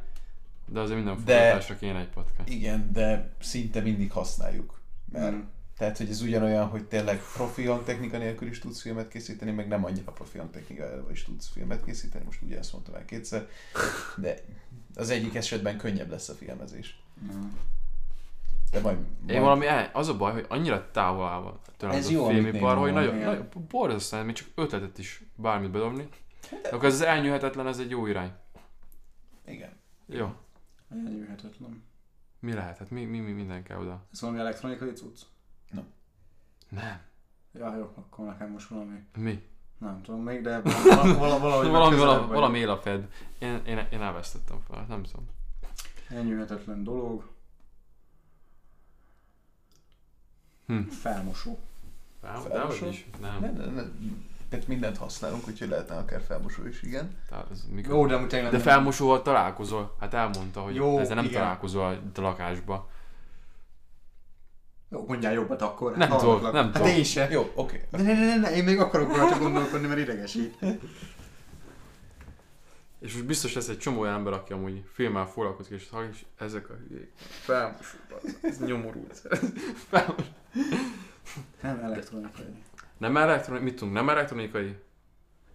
[0.65, 2.47] de azért minden De- forgatásra kéne egy patkány.
[2.47, 4.79] Igen, de szinte mindig használjuk.
[5.11, 5.39] Mert Mm.
[5.79, 9.85] Tehát, hogy ez ugyanolyan, hogy tényleg profi hangtechnika nélkül is tudsz filmet készíteni, meg nem
[9.85, 13.47] annyira profi hangtechnikával is tudsz filmet készíteni, most ugye ezt mondtam el kétszer,
[14.17, 14.35] de
[14.95, 17.01] az egyik esetben könnyebb lesz a filmezés.
[18.71, 22.25] De majd, majd Én valami, az a baj, hogy annyira távol áll tőlem Ez jó,
[22.25, 26.07] a filmipar, hogy nagyon, nagyon borzasztóan, még csak ötletet is bármit bedobni.
[26.71, 28.31] Akkor ez az elnyűhetetlen, ez egy jó irány.
[29.45, 29.71] Igen.
[30.05, 30.33] Jó.
[30.89, 31.83] Elnyűhetetlen.
[32.39, 32.77] Mi lehet?
[32.77, 34.07] Hát mi, mi, mi minden kell oda?
[34.11, 35.21] Ez valami elektronikai cucc?
[36.69, 36.99] Nem.
[37.51, 39.03] Ja, jó, akkor nekem most valami...
[39.17, 39.47] Mi?
[39.77, 43.07] Nem tudom még, de vala- vala- valahogy valami, valami, valami él a fed.
[43.39, 45.27] Én, én, én elvesztettem fel, nem tudom.
[46.09, 47.27] Elnyűhetetlen dolog.
[50.65, 50.81] Hm.
[50.87, 51.59] Felmosó.
[52.21, 52.87] Nem, Felmosó?
[52.87, 53.05] is.
[53.21, 53.39] Nem.
[53.39, 53.81] Ne, ne, ne,
[54.49, 57.17] Tehát mindent használunk, úgyhogy lehetne akár felmosó is, igen.
[57.29, 57.93] Tehát ez mikor...
[57.93, 59.95] Jó, de De nem- felmosóval találkozol?
[59.99, 61.41] Hát elmondta, hogy Jó, ezzel nem igen.
[61.41, 61.83] találkozol
[62.15, 62.89] a lakásba.
[64.91, 65.95] Jó, mondjál jobbat akkor.
[65.97, 66.53] Nem Hát hallgatlak.
[66.53, 66.87] nem Hát tudok.
[66.97, 67.27] én se.
[67.31, 67.81] Jó, oké.
[67.91, 70.57] Ne, ne, ne, ne, ne, én még akarok rajta gondolkodni, mert idegesít.
[72.99, 76.69] És most biztos lesz egy csomó olyan ember, aki amúgy filmmel foglalkozik, és és ezek
[76.69, 77.11] a hülyék.
[77.17, 79.21] Felmosó, bazd, ez nyomorult.
[79.89, 80.23] Felmosó.
[81.61, 82.45] Nem elektronikai.
[82.97, 84.75] Nem elektronikai, mit tudunk, nem elektronikai?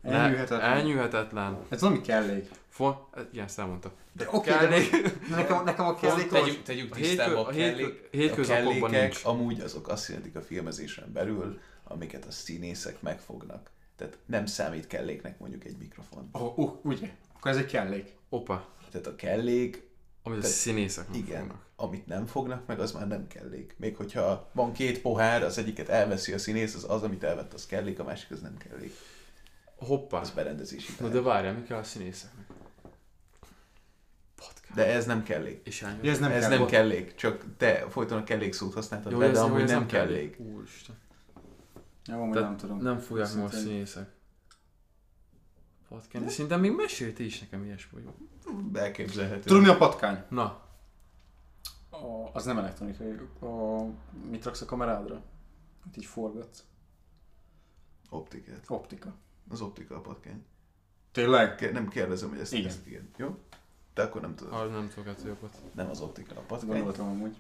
[0.05, 0.61] Elnyűhetetlen.
[0.61, 1.59] Elnyűhetetlen.
[1.69, 2.49] Ez valami kellék.
[2.69, 2.97] Font,
[3.33, 3.93] igen, ezt elmondta.
[4.13, 4.91] De oké, de Kellék.
[5.29, 6.29] nekem, nekem a kellék.
[6.29, 9.21] Tegyük, tegyük A tisztába, a, hétkö- a kellék, hétkö- a kellékek nincs.
[9.25, 13.71] amúgy azok azt jelentik a filmezésen belül, amiket a színészek megfognak.
[13.97, 16.29] Tehát nem számít kelléknek mondjuk egy mikrofon.
[16.33, 17.11] Oh, uh, ugye?
[17.37, 18.13] Akkor ez egy kellék.
[18.29, 19.89] Opa, Tehát a kellék,
[20.23, 21.67] amit a Te- színészek igen, fognak.
[21.77, 23.75] amit nem fognak meg, az már nem kellék.
[23.79, 27.67] Még hogyha van két pohár, az egyiket elveszi a színész, az az, amit elvett, az
[27.67, 28.93] kellék, a másik az nem kellék.
[29.85, 30.21] Hoppá.
[30.21, 32.47] Az berendezési Na de várjál, mi kell a színészeknek?
[34.37, 34.75] Podcast.
[34.75, 35.67] De ez nem kellék.
[35.67, 35.81] És.
[35.81, 36.59] Ja, ez nem ez kell.
[36.59, 39.71] nem kellék, csak te folyton a kellék szót használtad Jó, be, ez, de amúgy ez
[39.71, 40.39] nem kellék.
[40.39, 40.97] Úristen.
[42.07, 42.79] Jó, amúgy nem tudom.
[42.83, 44.09] Nem fogják ma a színészek.
[45.89, 46.23] Patkány.
[46.25, 48.03] De szerintem még mesélti is nekem ilyesmi.
[48.03, 48.13] hogy-
[48.75, 49.41] Elképzelhető.
[49.43, 50.23] Tudod mi a patkány?
[50.29, 50.63] Na,
[51.91, 53.13] A, az nem elektronikai.
[53.41, 53.83] A,
[54.31, 55.23] mit raksz a kamerádra?
[55.85, 56.65] Hát így forgatsz.
[58.11, 58.65] Optikát.
[58.69, 59.15] Optika.
[59.51, 60.45] Az optika a patkány.
[61.13, 61.55] Tényleg?
[61.55, 62.67] Ke- Nem kérdezem, hogy ezt Igen.
[62.69, 63.09] ezt igen.
[63.17, 63.39] Jó?
[63.95, 64.53] De akkor nem tudod.
[64.53, 65.57] ha nem tudok ettől jobbat.
[65.75, 66.69] Nem az optika a patkány.
[66.69, 67.37] Gondoltam amúgy.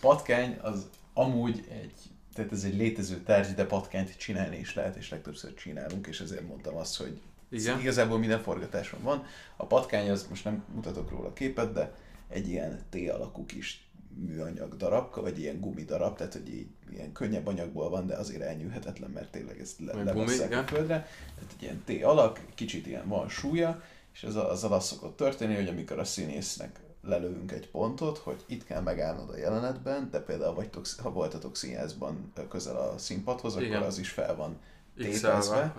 [0.00, 1.92] Patkány az amúgy egy,
[2.34, 6.46] tehát ez egy létező tárgy, de patkányt csinálni is lehet, és legtöbbször csinálunk, és ezért
[6.46, 7.80] mondtam azt, hogy Igen.
[7.80, 9.24] igazából minden forgatáson van.
[9.56, 11.94] A patkány az, most nem mutatok róla képet, de
[12.28, 17.12] egy ilyen T alakú kis műanyag darabka, vagy ilyen gumi darab, tehát hogy így ilyen
[17.12, 21.06] könnyebb anyagból van, de azért elnyűhetetlen, mert tényleg ezt le, levasszák a földre.
[21.34, 25.54] Tehát egy ilyen T alak, kicsit ilyen van súlya, és ez azzal az szokott történni,
[25.54, 30.54] hogy amikor a színésznek lelövünk egy pontot, hogy itt kell megállnod a jelenetben, de például
[30.54, 33.72] vagytok, ha voltatok színházban közel a színpadhoz, Igen.
[33.72, 34.58] akkor az is fel van
[35.10, 35.74] X-elve.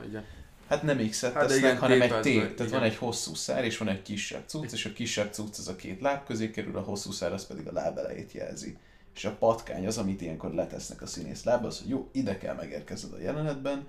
[0.73, 2.69] Hát nem X-et Hát tesznek, hanem egy T, tehát igen.
[2.69, 5.75] van egy hosszú szár, és van egy kisebb cucc, és a kisebb cucc az a
[5.75, 8.77] két láb közé kerül, a hosszú szár az pedig a láb elejét jelzi.
[9.15, 12.55] És a patkány az, amit ilyenkor letesznek a színész lába, az, hogy jó, ide kell
[12.55, 13.87] megérkezned a jelenetben,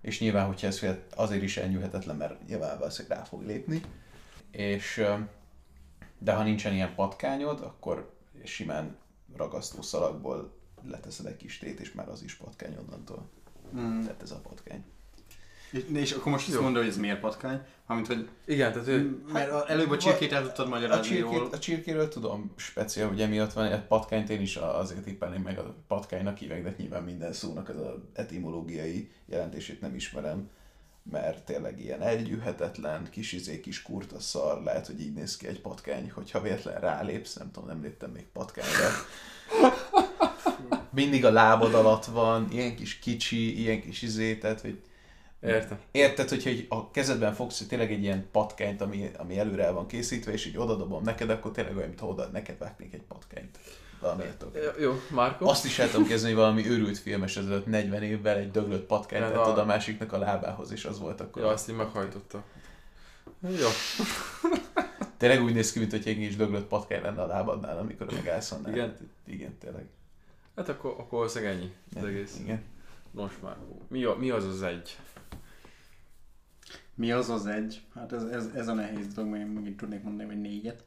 [0.00, 0.80] és nyilván, hogyha ez
[1.14, 3.80] azért is elnyűhetetlen, mert nyilván valószínűleg rá fog lépni,
[4.50, 5.04] és
[6.18, 8.96] de ha nincsen ilyen patkányod, akkor simán
[9.36, 10.54] ragasztó szalagból
[10.88, 13.28] leteszed egy kis tét, és már az is patkány onnantól.
[13.76, 14.00] Mm.
[14.00, 14.84] Tehát ez a patkány.
[15.74, 17.60] És, és akkor most azt mondod, hogy ez miért patkány?
[17.86, 19.22] Amint, hogy Igen, tehát ő...
[19.32, 21.30] mert a- előbb a csirkét el tudtad A, magyarázni jól.
[21.32, 25.58] csirkét, a csirkéről tudom speciál, hogy emiatt van, a patkányt én is azért tippelném meg
[25.58, 30.50] a patkánynak hívek, de nyilván minden szónak az a etimológiai jelentését nem ismerem,
[31.10, 35.60] mert tényleg ilyen elgyűhetetlen, kis izé, kis kurta szar, lehet, hogy így néz ki egy
[35.60, 38.88] patkány, hogyha véletlen rálépsz, nem tudom, nem léptem még patkányra.
[40.90, 44.80] Mindig a lábad alatt van, ilyen kis kicsi, ilyen kis izé, tehát, hogy
[45.44, 45.78] Értem.
[45.90, 49.86] Érted, hogyha így a kezedben fogsz tényleg egy ilyen patkányt, ami, ami előre el van
[49.86, 53.58] készítve, és így odadobom neked, akkor tényleg olyan, mintha oda neked vágnék egy patkányt.
[54.38, 54.56] Tudok.
[54.80, 55.48] Jó, Márko?
[55.48, 59.24] Azt is el tudom kezdeni, hogy valami őrült filmes ezelőtt 40 évvel egy döglött patkányt
[59.24, 61.42] tett a- oda a másiknak a lábához, és az volt akkor.
[61.42, 62.42] Ja, azt így meghajtotta.
[63.40, 63.68] Jó.
[65.18, 68.52] Tényleg úgy néz ki, mint hogy egy kis döglött patkány lenne a lábadnál, amikor megállsz
[68.52, 68.72] annál.
[68.72, 68.96] Igen?
[69.26, 69.84] Igen, tényleg.
[70.56, 72.36] Hát akkor, akkor valószínűleg ennyi az egész.
[72.40, 72.62] Igen.
[73.10, 73.74] Nos, Márko.
[73.88, 74.96] Mi, a, mi az az egy?
[76.94, 77.82] Mi az az egy?
[77.94, 80.84] Hát ez, ez, ez a nehéz dolog, mert én megint tudnék mondani, hogy négyet.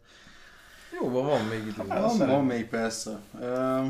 [1.02, 1.84] Jó, van, van még idő.
[1.90, 3.20] Hát, Van, van még persze.
[3.34, 3.86] Uh,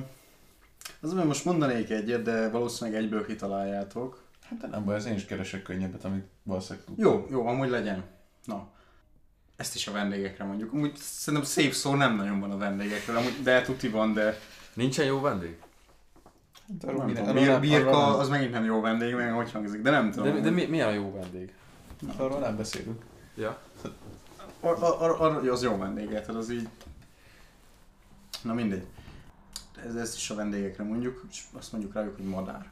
[1.01, 4.23] az, hogy most mondanék egyet, de valószínűleg egyből kitaláljátok.
[4.49, 6.97] Hát de nem baj, az én is keresek könnyebbet, amit valószínűleg tud.
[6.97, 8.03] Jó, jó, amúgy legyen.
[8.45, 8.67] Na.
[9.55, 10.73] Ezt is a vendégekre mondjuk.
[10.73, 14.39] Amúgy szerintem szép szó nem nagyon van a vendégekre, amúgy, de tuti van, de
[14.73, 15.57] Nincsen jó vendég?
[16.85, 20.33] Hát nem tudom, birka az megint nem jó vendég, meg hogy hangzik, de nem tudom.
[20.33, 21.53] De, de mi, milyen a jó vendég?
[22.17, 23.03] Arról nem beszélünk.
[23.35, 23.59] Ja.
[24.59, 26.67] Ar, ar, ar, ar, az jó vendég, tehát az így...
[28.41, 28.85] Na mindegy.
[29.85, 32.71] Ez, ezt is a vendégekre mondjuk, és azt mondjuk rájuk, hogy madár.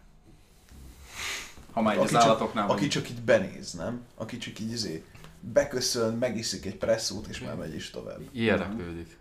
[1.71, 4.01] Ha már így az Aki csak- állatoknál Aki csak így benéz, nem?
[4.15, 5.05] Aki csak így izé
[5.39, 8.19] beköszön, megiszik egy presszót, és már megy is tovább.
[8.31, 9.17] Érdeklődik.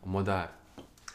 [0.00, 0.52] A madár.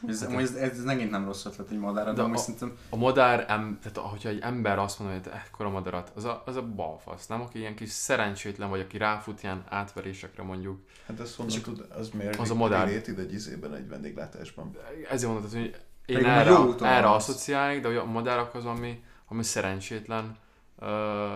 [0.07, 2.77] Ez, amúgy ez, ez, ez megint nem rossz ötlet egy madárra, de, De a- szerintem...
[2.89, 6.55] A madár, em, tehát hogyha egy ember azt mondja, hogy ekkora madarat, az a, az
[6.55, 7.41] a balfasz, nem?
[7.41, 10.79] Aki ilyen kis szerencsétlen, vagy aki ráfut ilyen átverésekre mondjuk.
[11.07, 12.87] Hát ez honnan tud, az miért Az a madár.
[12.87, 14.77] Related egy izében, egy vendéglátásban.
[15.09, 15.61] Ezért mondod, hogy
[16.05, 20.37] én Pedig már erre, erre asszociálnék, de hogy a madárak az, ami, ami szerencsétlen,
[20.79, 21.33] ö,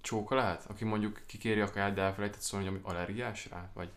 [0.00, 0.64] csóka lehet?
[0.68, 3.68] Aki mondjuk kikéri a kaját, de elfelejtett szólni, hogy ami allergiás rá?
[3.74, 3.88] Vagy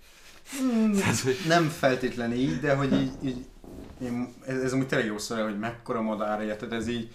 [0.63, 3.45] Mm, Tehát, hogy- nem feltétlen így, de hogy így, így
[4.01, 6.73] én, ez, ez amúgy tényleg jó szó, hogy mekkora madár, érted?
[6.73, 7.13] Ez így,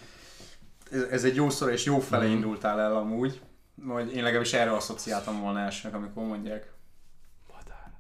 [0.91, 2.33] ez, ez egy jó szó, és jó fele Mhm.
[2.33, 3.41] indultál el amúgy.
[3.75, 6.73] Vagy én legalábbis erre asszociáltam volna elsőnek, amikor mondják.
[7.53, 7.93] madár.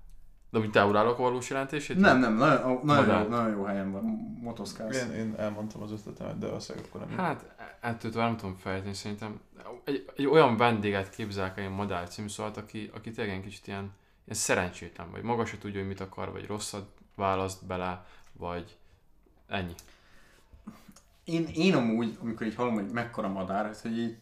[0.50, 1.96] De úgy te urálok a valós jelentését?
[1.96, 4.02] Nem, nem, nagyon, nagyon, jó, nagyon jó helyen van,
[4.42, 5.02] motoszkálsz.
[5.02, 7.16] Én, én elmondtam az ötletemet, de valószínűleg akkor nem.
[7.18, 9.40] Hát, ettől tovább nem tudom fejteni, szerintem
[9.84, 13.66] egy, egy olyan vendéget képzelek el, én Madár című szólt, aki, aki tényleg egy kicsit
[13.66, 13.90] ilyen,
[14.24, 18.76] ilyen szerencsétlen, vagy maga se tudja, hogy mit akar, vagy rosszat választ bele, vagy
[19.46, 19.74] ennyi.
[21.24, 24.16] Én, én amúgy, amikor így hallom, hogy mekkora madár, ez, hogy így,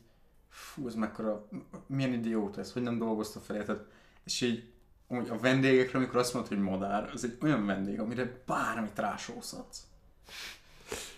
[0.49, 1.49] fú, ez mekkora,
[1.87, 3.87] milyen idióta ez, hogy nem dolgozta fel, érted?
[4.25, 4.73] És így,
[5.09, 9.83] amúgy a vendégekre, amikor azt mondod, hogy madár, az egy olyan vendég, amire bármit rásózhatsz.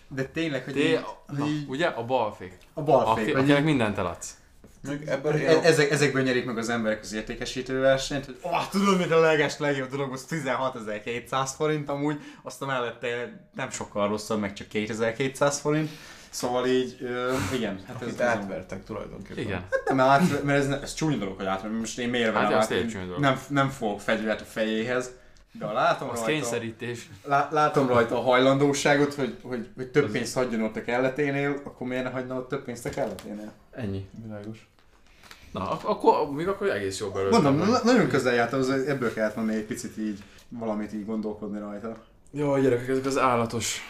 [0.07, 1.87] De tényleg, hogy Te, így, na, hogy így ugye?
[1.87, 2.57] A balfék.
[2.73, 4.37] a balfék, hogy akinek mindent eladsz.
[4.87, 8.97] Meg ebből e- ezek, ezekből nyerik meg az emberek az értékesítő versenyt, hogy oh, tudod,
[8.97, 14.53] mit a leges legjobb dolog, az 16.200 forint amúgy, aztán mellette nem sokkal rosszabb, meg
[14.53, 15.89] csak 2200 forint.
[16.29, 19.43] Szóval így, ö, igen, hát ez, Akit ez átvertek tulajdonképpen.
[19.43, 19.65] Igen.
[19.85, 21.79] Nem, át, mert ez, ez csúnya dolog, hogy átmegy.
[21.79, 22.91] Most én miért Hát, az át?
[22.91, 23.19] dolog.
[23.19, 25.11] Nem, nem fogok fegyvert a fejéhez,
[25.59, 27.09] de látom Az rajta, kényszerítés.
[27.23, 31.87] lá, látom rajta a hajlandóságot, hogy, hogy, hogy több pénzt hagyjon ott a kelleténél, akkor
[31.87, 33.51] miért ne hagyna ott több pénzt a kelleténél?
[33.71, 34.07] Ennyi.
[34.23, 34.67] Világos.
[35.59, 37.39] Na, ak- akkor, még akkor egész jó belőle.
[37.39, 41.59] Mondom, na- nagyon közel jártam, az, ebből kellett volna egy picit így valamit így gondolkodni
[41.59, 41.97] rajta.
[42.31, 43.81] Jó, gyerekek, ezek az állatos.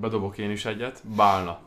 [0.00, 1.02] Bedobok én is egyet.
[1.16, 1.58] Bálna.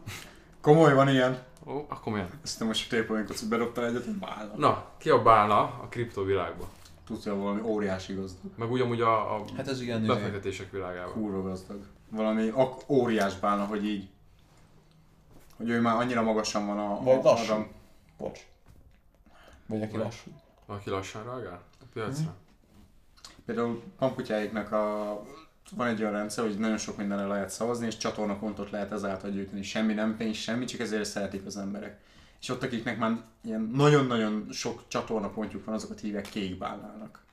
[0.62, 1.44] Komoly van ilyen.
[1.67, 2.30] Ó, akkor milyen?
[2.44, 4.54] Ezt te most a tépolyankot, hogy bedobtál egyet, hogy bálna.
[4.58, 6.67] Na, ki a bálna a kriptovilágban?
[7.08, 8.52] Tudja valami óriási gazdag.
[8.56, 11.13] Meg ugyanúgy a, a Hát ez igen, izé, befektetések világában.
[11.13, 11.80] Kurva gazdag.
[12.12, 14.10] Valami ak- óriás bálna, hogy így
[15.58, 17.62] hogy ő már annyira magasan van a, Vagy a, lassan.
[17.62, 17.67] a
[18.24, 18.39] bocs.
[19.79, 19.99] Vagy Vagy.
[19.99, 20.31] lassú.
[20.65, 22.36] Valaki lassan reagál a piacra?
[23.45, 25.21] Például pamputyáiknak a,
[25.75, 29.63] van egy olyan rendszer, hogy nagyon sok mindenre lehet szavazni, és csatornapontot lehet ezáltal gyűjteni.
[29.63, 31.99] Semmi nem pénz, semmi, csak ezért szeretik az emberek.
[32.41, 37.23] És ott, akiknek már ilyen nagyon-nagyon sok csatornapontjuk van, azokat hívják kékbálnának.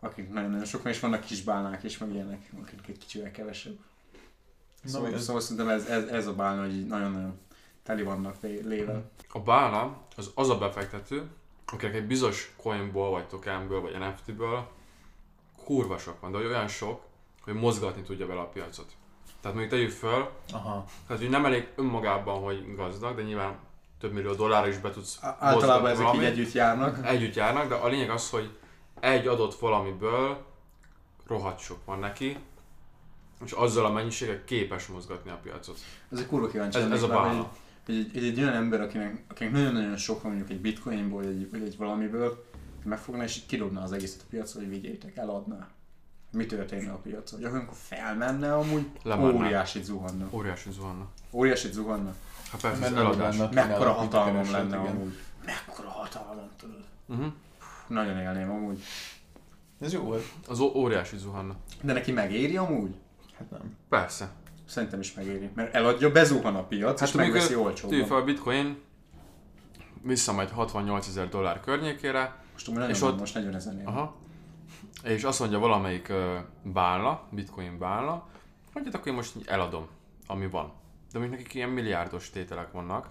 [0.00, 3.76] Akik nagyon-nagyon sok és vannak kis bálnák is, meg ilyenek, akik egy kicsivel kevesebb.
[4.82, 7.38] Na, Szóval, ez- szóval szerintem ez, ez, ez a bálna, hogy így nagyon-nagyon
[7.86, 9.10] teli vannak lé- lével.
[9.32, 11.28] A bálna az az a befektető,
[11.72, 14.66] akinek egy bizonyos coinból, vagy tokenből, vagy NFT-ből
[15.64, 17.00] kurva sok van, de olyan sok,
[17.42, 18.86] hogy mozgatni tudja vele a piacot.
[19.40, 20.84] Tehát mondjuk tegyük föl, Aha.
[21.06, 23.56] tehát hogy nem elég önmagában, hogy gazdag, de nyilván
[24.00, 26.28] több millió dollár is be tudsz Á- Általában ezek így valamit.
[26.28, 27.06] együtt járnak.
[27.06, 28.58] Együtt járnak, de a lényeg az, hogy
[29.00, 30.44] egy adott valamiből
[31.26, 32.38] rohadt sok van neki,
[33.44, 35.78] és azzal a mennyiséggel képes mozgatni a piacot.
[36.12, 37.52] Ez egy kurva kíváncsi Ez, ez a rá, hogy- bálna.
[37.86, 41.30] Hogy egy, egy, egy olyan ember, akinek, akinek nagyon-nagyon sok van mondjuk egy bitcoinból, vagy
[41.30, 42.44] egy, vagy egy valamiből,
[42.84, 45.68] megfogná és így kidobná az egészet a piacra, hogy vigyétek, eladná.
[46.32, 47.40] Mi történne a piacon?
[47.40, 49.32] Hogy amikor felmenne amúgy, Lemenne.
[49.32, 50.28] óriásit zuhanna.
[50.30, 51.06] Óriási zuhanna.
[51.30, 52.14] Óriásit zuhanna.
[52.50, 53.36] Hát persze, nagyobb eladás.
[53.54, 54.86] Mekkora hatalmam lenne igen.
[54.96, 55.18] amúgy.
[55.44, 56.84] Mekkora hatalmam, tudod.
[57.06, 57.32] Uh-huh.
[57.86, 58.82] Nagyon élném amúgy.
[59.80, 60.24] Ez jó volt.
[60.48, 61.56] Az ó- óriási zuhanna.
[61.80, 62.94] De neki megéri amúgy?
[63.38, 63.76] Hát nem.
[63.88, 64.30] Persze.
[64.66, 65.50] Szerintem is megéri.
[65.54, 68.04] Mert eladja, bezuhan a piac, hát és megveszi olcsóban.
[68.04, 68.78] fel a bitcoin,
[70.02, 73.86] visszamegy 68 ezer dollár környékére, Most nagyon és ott- most 40 ezernél.
[73.86, 74.16] aha,
[75.04, 78.26] és azt mondja valamelyik ö, bálna, bitcoin bálna,
[78.72, 79.86] hogy hát akkor én most eladom,
[80.26, 80.72] ami van.
[81.12, 83.08] De még nekik ilyen milliárdos tételek vannak,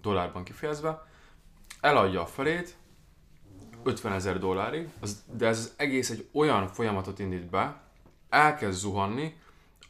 [0.00, 1.02] dollárban kifejezve,
[1.80, 2.76] eladja a felét,
[3.82, 7.80] 50 ezer dollárig, az, de ez az egész egy olyan folyamatot indít be,
[8.28, 9.36] elkezd zuhanni,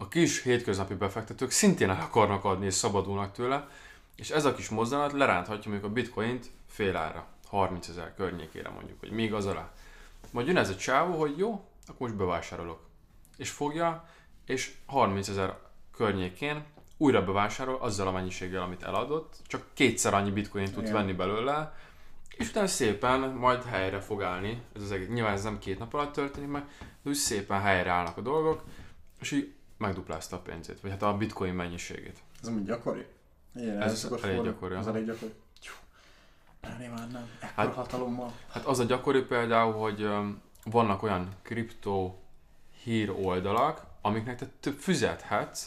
[0.03, 3.69] a kis hétköznapi befektetők szintén el akarnak adni és szabadulnak tőle,
[4.17, 9.01] és ez a kis mozzanat leránthatja mondjuk a bitcoint fél ára, 30 ezer környékére mondjuk,
[9.01, 9.73] vagy még az alá.
[10.31, 12.81] Majd jön ez a csávó, hogy jó, akkor most bevásárolok.
[13.37, 14.09] És fogja,
[14.47, 15.59] és 30 ezer
[15.97, 16.65] környékén
[16.97, 20.93] újra bevásárol azzal a mennyiséggel, amit eladott, csak kétszer annyi bitcoin tud Igen.
[20.93, 21.75] venni belőle,
[22.37, 24.63] és utána szépen majd helyre fog állni.
[24.77, 26.65] Ez az egész, nyilván ez nem két nap alatt történik meg,
[27.03, 28.63] de úgy szépen helyre állnak a dolgok,
[29.21, 32.19] és így megduplázta a pénzét, vagy hát a bitcoin mennyiségét.
[32.43, 33.07] Ez amúgy gyakori?
[33.55, 34.49] Igen, Ez elég fordulni.
[34.49, 35.33] gyakori, Ez elég gyakori.
[36.61, 38.33] Nem, nem, ekkora Hát- hatalommal.
[38.51, 40.09] Hát az a gyakori például, hogy
[40.65, 42.23] vannak olyan kriptó
[42.83, 45.67] hír oldalak, amiknek te több fizethetsz,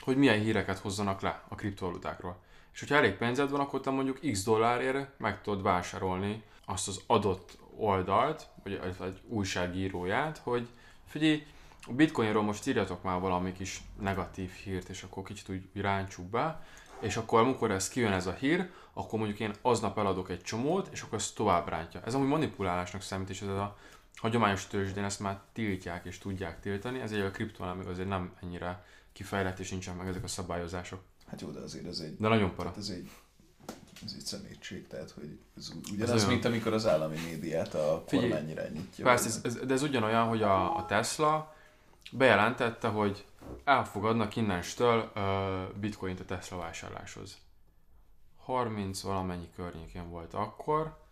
[0.00, 2.36] hogy milyen híreket hozzanak le a kriptovalutákról.
[2.72, 7.00] És hogyha elég pénzed van, akkor te mondjuk x dollárért meg tudod vásárolni azt az
[7.06, 10.68] adott oldalt, vagy egy újságíróját, hogy
[11.06, 11.46] figyelj,
[11.86, 16.62] a bitcoinról most írjatok már valami kis negatív hírt, és akkor kicsit úgy, ráncsuk be,
[17.00, 20.88] és akkor amikor ez kijön ez a hír, akkor mondjuk én aznap eladok egy csomót,
[20.92, 22.00] és akkor ezt tovább rántja.
[22.04, 23.76] Ez amúgy manipulálásnak számít, és ez a
[24.16, 28.84] hagyományos tőzsdén ezt már tiltják és tudják tiltani, ezért a kriptonál még azért nem ennyire
[29.12, 31.00] kifejlett és nincsen meg ezek a szabályozások.
[31.26, 32.72] Hát jó, de azért ez egy, De nagyon para.
[32.76, 33.10] ez egy,
[34.04, 36.28] ez egy szemétség, tehát hogy ez ugyanaz, olyan.
[36.28, 39.04] mint amikor az állami médiát a kormány irányítja.
[39.04, 41.53] Persze, ez, ez, de ez ugyanolyan, hogy a, a Tesla
[42.12, 43.24] bejelentette, hogy
[43.64, 47.38] elfogadnak innenstől uh, bitcoint a Tesla vásárláshoz.
[48.36, 51.02] 30 valamennyi környékén volt akkor,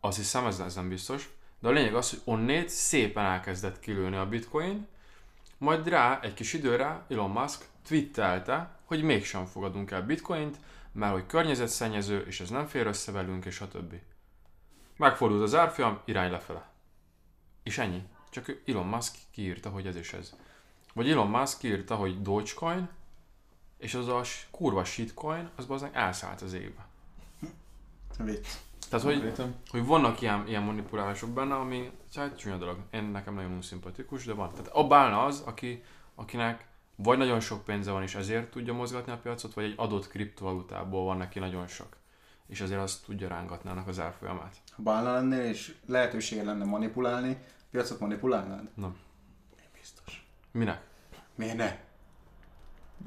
[0.00, 4.16] azt hiszem, ez, ez nem biztos, de a lényeg az, hogy onnét szépen elkezdett kilőni
[4.16, 4.86] a bitcoin,
[5.58, 10.56] majd rá, egy kis időre Elon Musk twittelte, hogy mégsem fogadunk el bitcoint,
[10.92, 14.02] mert hogy környezetszennyező, és ez nem fér össze velünk, és a többi.
[14.96, 16.68] Megfordult az árfolyam, irány lefele.
[17.62, 18.02] És ennyi.
[18.34, 20.34] Csak Elon Musk kiírta, hogy ez is ez.
[20.94, 22.88] Vagy Elon Musk kiírta, hogy Dogecoin,
[23.78, 26.86] és az a kurva shitcoin, az bazdmeg elszállt az égbe.
[28.18, 28.46] Vicc.
[28.88, 29.32] Tehát, hogy,
[29.70, 32.78] hogy vannak ilyen, ilyen manipulálások benne, ami hát csúnya dolog.
[32.90, 34.50] Én nekem nagyon unszimpatikus, de van.
[34.50, 35.82] Tehát abba állna az, aki,
[36.14, 36.66] akinek
[36.96, 41.04] vagy nagyon sok pénze van, és ezért tudja mozgatni a piacot, vagy egy adott kriptovalutából
[41.04, 41.96] van neki nagyon sok.
[42.46, 44.56] És azért azt tudja rángatni annak az árfolyamát.
[44.72, 47.38] Ha bálna lennél, és lehetősége lenne manipulálni,
[47.74, 48.68] piacot manipulálnád?
[48.74, 48.96] Nem.
[49.72, 50.26] Biztos.
[50.50, 50.80] Minek?
[51.34, 51.78] Miért ne?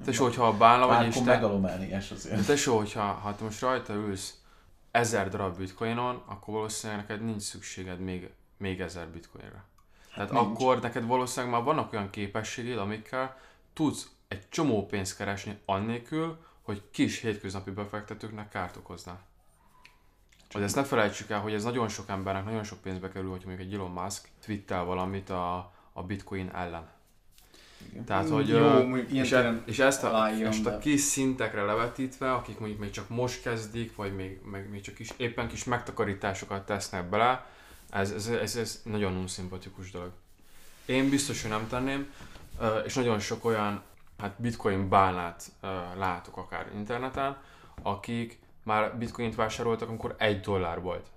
[0.06, 2.46] Tesó, hogyha a bálna vagy, és te, megalomániás azért.
[2.46, 4.42] tesó, hogyha ha te most rajta ülsz
[4.92, 9.64] ezer darab bitcoinon, akkor valószínűleg neked nincs szükséged még, még ezer bitcoinra.
[10.14, 10.44] Tehát nincs.
[10.46, 13.38] akkor neked valószínűleg már vannak olyan képességed, amikkel
[13.74, 19.20] tudsz egy csomó pénzt keresni annélkül, hogy kis hétköznapi befektetőknek kárt okoznál.
[20.52, 23.42] Hogy ezt ne felejtsük el, hogy ez nagyon sok embernek nagyon sok pénzbe kerül, hogy
[23.46, 26.90] mondjuk egy Elon Musk twittel valamit a, a bitcoin ellen.
[27.92, 28.06] Igen.
[28.06, 32.60] Tehát, hogy, Jó, ö, és, e, és ezt, a, ezt a kis szintekre levetítve, akik
[32.60, 37.10] mondjuk még csak most kezdik, vagy még, meg, még csak kis, éppen kis megtakarításokat tesznek
[37.10, 37.46] bele,
[37.90, 40.12] ez, ez, ez, ez nagyon unszimpatikus dolog.
[40.86, 42.14] Én biztos, hogy nem tenném,
[42.86, 43.82] és nagyon sok olyan
[44.18, 45.52] hát bitcoin bálnát
[45.98, 47.38] látok akár interneten,
[47.82, 51.08] akik már bitcoint vásároltak, amikor egy dollár volt.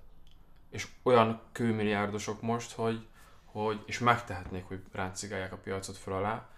[0.69, 3.07] És olyan kőmilliárdosok most, hogy,
[3.45, 6.49] hogy és megtehetnék, hogy ráncigálják a piacot föl alá,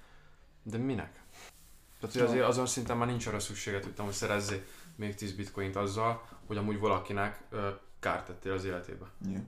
[0.63, 1.21] de minek?
[1.99, 4.63] Tehát, hogy azért azon szinten már nincs arra szükséged, hogy te most szerezzél
[4.95, 9.06] még 10 bitcoint azzal, hogy amúgy valakinek ö, kárt tettél az életébe.
[9.32, 9.39] Ja.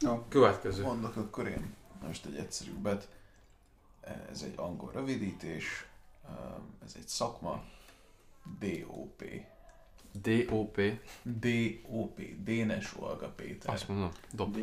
[0.00, 0.26] Jó.
[0.28, 0.82] Következő.
[0.82, 3.08] Mondok akkor én most egy egyszerűbbet.
[4.30, 5.86] Ez egy angol rövidítés,
[6.84, 7.64] ez egy szakma,
[8.58, 9.22] DOP.
[10.22, 10.80] DOP,
[11.22, 13.72] DOP, Dénes Olga Péter.
[13.74, 14.56] azt mondom, dob,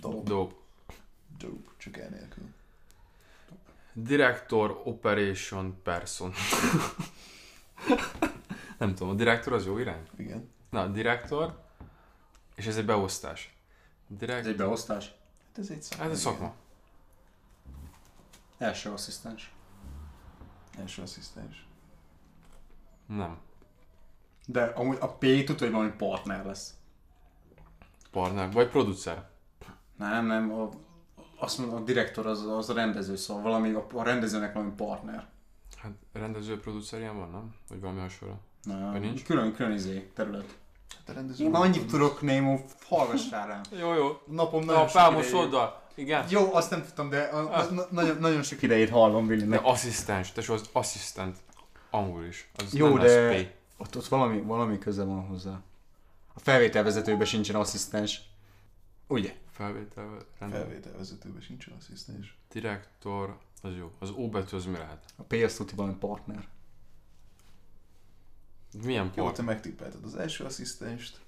[0.00, 0.30] Dope.
[0.30, 0.54] dob.
[1.38, 2.44] Dope, csak elnélkül.
[3.92, 6.32] Director Operation Person.
[8.78, 10.06] Nem tudom, a direktor az jó irány?
[10.16, 10.48] Igen.
[10.70, 11.62] Na, a direktor,
[12.54, 13.54] és ez egy beosztás.
[14.10, 15.04] Ez Direkt, egy beosztás.
[15.46, 16.04] Hát ez egy szakma.
[16.04, 16.22] ez a igen.
[16.32, 16.54] szakma.
[18.58, 19.52] Első asszisztens.
[20.78, 21.66] Első asszisztens.
[23.16, 23.36] Nem.
[24.46, 26.74] De amúgy a P tudja, hogy valami partner lesz.
[28.10, 29.28] Partner, vagy producer.
[29.96, 30.68] Nem, nem, a,
[31.38, 35.26] azt mondom, a direktor az, az a rendező, szóval valami, a, a rendezőnek valami partner.
[35.76, 37.54] Hát rendező, producer ilyen van, nem?
[37.68, 38.34] Vagy valami hasonló.
[38.62, 39.24] Nem, Vagy nincs?
[39.24, 40.58] Külön, külön izé, terület.
[40.98, 41.44] Hát a rendező...
[41.44, 43.60] Én annyit tudok, Nemo, hallgassál rám.
[43.78, 44.20] Jó, jó.
[44.26, 45.44] Napom Na, nagyon a sok pálmos idejét.
[45.44, 45.82] oldal.
[45.94, 46.24] Igen.
[46.28, 49.60] Jó, azt nem tudtam, de a, a, na- nagyon, nagyon sok idejét hallom De Willinek.
[49.64, 51.36] asszisztens, tesó, az asszisztent
[51.92, 52.50] angol is.
[52.54, 53.54] Az Jó, nem de-.
[53.76, 55.62] Ott, ott valami, valami köze van hozzá.
[56.34, 58.22] A felvételvezetőben sincsen asszisztens.
[59.06, 59.36] Ugye?
[59.50, 60.18] Felvétel.
[60.38, 62.36] Felvételvezetőben sincsen asszisztens.
[62.52, 63.92] Direktor, az jó.
[63.98, 65.12] Az O betű az mi lehet?
[65.16, 66.48] A P azt tudja valami partner.
[68.84, 69.36] Milyen Jó, part?
[69.36, 71.20] te megtippelted az első asszisztenst.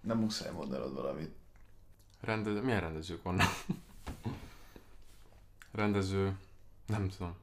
[0.00, 1.34] Nem muszáj mondanod valamit.
[2.20, 3.64] Rendező, milyen rendezők vannak?
[5.72, 6.36] Rendező,
[6.86, 7.34] nem tudom.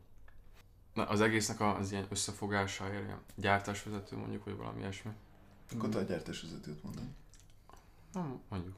[0.93, 5.11] Na, az egésznek a- az ilyen összefogásáért, ilyen gyártásvezető mondjuk, vagy valami ilyesmi.
[5.75, 7.03] Akkor te a gyártásvezetőt mondod.
[8.13, 8.75] Nem, mondjuk.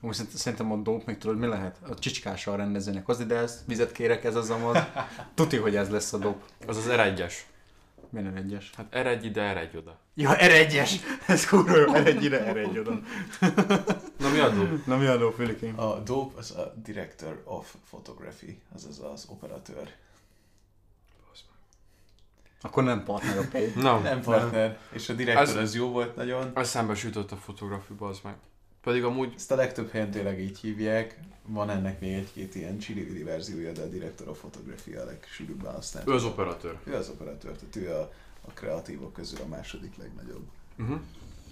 [0.00, 1.78] Most szerint- szerintem a dope még tudod mi lehet?
[1.82, 3.08] A csicskással rendezőnek.
[3.08, 4.76] Az ide ez, vizet kérek, ez az amaz.
[5.34, 6.44] Tuti, hogy ez lesz a dope.
[6.66, 7.34] Az az R1-es.
[8.10, 8.70] Milyen egyes?
[8.76, 9.98] Hát R1 ide, R1 oda.
[10.14, 10.90] Ja, R1-es!
[11.26, 13.00] Ez kurva jó, R1 ide, R1 oda.
[14.18, 14.86] Na mi a dob?
[14.86, 15.78] Na mi a dope, Filikém?
[15.80, 19.94] A DOP az a Director of Photography, azaz az operatőr.
[22.62, 23.74] Akkor nem partner a P.
[23.74, 24.78] Na, Nem partner.
[24.92, 26.50] És a direktor Ez- az jó volt nagyon.
[26.54, 28.34] eszembe sütött a fotografi, az meg.
[28.82, 31.18] Pedig amúgy Ezt a legtöbb helyen tényleg így hívják.
[31.46, 36.10] van ennek még egy-két ilyen csili verziója, de a Director of Photography a legsűrűbben használta.
[36.10, 36.76] Ő az operatőr.
[36.84, 38.12] Ő az operatőr, tehát ő a,
[38.48, 40.42] a kreatívok közül a második legnagyobb
[40.78, 40.98] Uh-huh.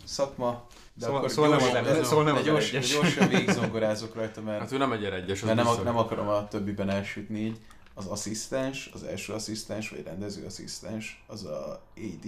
[0.05, 0.67] szakma.
[0.95, 2.93] De Szóval- akkor szóval nem gyorsan, az- de- szóval nem de az gyors, egyes.
[2.93, 6.49] gyorsan végigzongorázok rajta, mert, Hát ő nem egy egyes, az mert nem, nem akarom a
[6.49, 7.59] többiben elsütni így.
[8.01, 12.27] Az asszisztens, az első asszisztens, vagy rendező asszisztens, az a AD,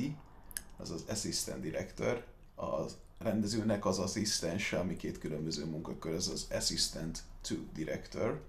[0.77, 2.25] az az Assistant Director,
[2.57, 2.81] a
[3.19, 8.43] rendezőnek az asszisztense, ami két különböző munkakör, az az Assistant to Director,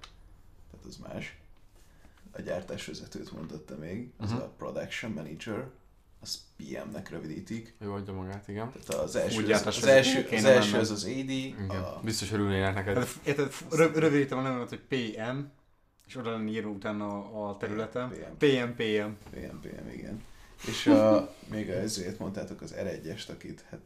[0.72, 1.38] tehát az más.
[2.32, 4.42] A gyártásvezetőt mondotta még, az Mhm.
[4.42, 5.70] a Production Manager,
[6.22, 7.76] az PM-nek rövidítik.
[7.80, 8.72] Jó adja magát, igen.
[8.72, 11.70] Tehát az első, Úgy az, az, első, az, első az az AD, igen.
[11.70, 12.98] a, Biztos örülnének neked.
[12.98, 15.40] Hát, érted, röv, rövidítem a nevemet, hogy PM,
[16.14, 17.08] és oda lenne írva utána
[17.48, 18.10] a, területem.
[18.10, 18.16] PM.
[18.38, 19.12] PM, PM.
[19.30, 20.24] PM, PM, igen.
[20.68, 23.80] És a, még a ezért mondtátok az R1-est, akit hát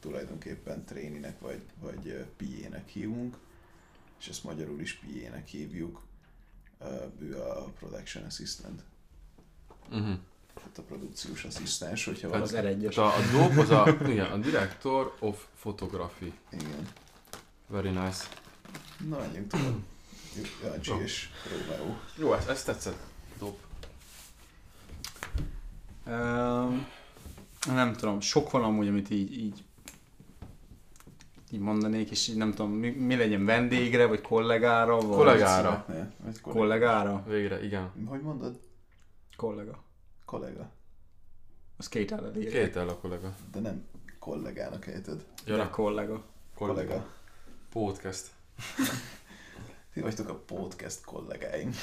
[0.00, 3.36] tulajdonképpen tréninek vagy, vagy ö, PA-nek hívunk,
[4.20, 6.02] és ezt magyarul is PA-nek hívjuk.
[7.20, 8.82] Ő a Production Assistant,
[9.90, 10.18] Uh-huh.
[10.54, 12.76] tehát a produkciós asszisztens, hogyha Tehát Az valaki...
[12.80, 12.96] R1-es.
[12.96, 16.32] A, a DOP az a, igen, a Director of Photography.
[16.50, 16.88] Igen.
[17.66, 18.24] Very nice.
[19.08, 19.74] Na, menjünk tovább.
[20.62, 21.00] Jancsi Jó.
[21.00, 21.96] és Rómeó.
[22.16, 22.98] Jó, ez, ez tetszett.
[23.38, 23.58] DOP.
[26.06, 26.86] Um,
[27.66, 29.64] nem tudom, sok van amúgy, amit így, így,
[31.50, 35.84] így mondanék, és így nem tudom, mi, mi legyen vendégre, vagy kollégára, vagy Kollégára.
[35.86, 36.40] Kollega?
[36.42, 37.24] kollégára?
[37.28, 37.90] Végre, igen.
[38.06, 38.60] Hogy mondod?
[39.36, 39.82] Kollega.
[40.24, 40.70] Kollega.
[41.76, 42.64] Az két ellen írják.
[42.64, 43.34] Két el a kollega.
[43.52, 43.84] De nem
[44.18, 45.24] kollégának ejted.
[45.44, 46.24] Ja, Gyere, kollega.
[46.54, 47.06] Kollega.
[47.72, 48.30] Podcast.
[49.92, 51.74] Ti vagytok a podcast kollégáim.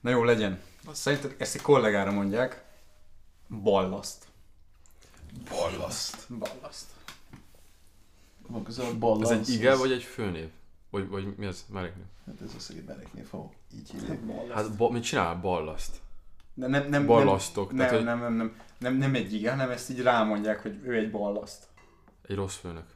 [0.00, 0.60] Na jó, legyen.
[0.92, 2.64] Szerinted ezt egy kollégára mondják.
[3.62, 4.24] Ballaszt.
[5.48, 6.32] Ballaszt.
[6.38, 6.86] Ballaszt.
[8.46, 9.32] Van közel a Ez ballaszt.
[9.32, 10.48] egy ige vagy egy főnév?
[10.90, 11.64] Vagy, vagy mi az?
[11.68, 12.04] Melléknév?
[12.26, 14.50] Hát ez az, hogy mereknév, ha így hívják.
[14.52, 15.34] Hát ba, mit csinál?
[15.34, 15.96] Ballaszt.
[16.54, 17.72] De nem, nem, Ballasztok.
[17.72, 20.80] Nem, Tehát, nem, nem, nem, nem, nem, nem egy ige, hanem ezt így rámondják, hogy
[20.84, 21.66] ő egy ballaszt.
[22.28, 22.94] egy rossz főnök.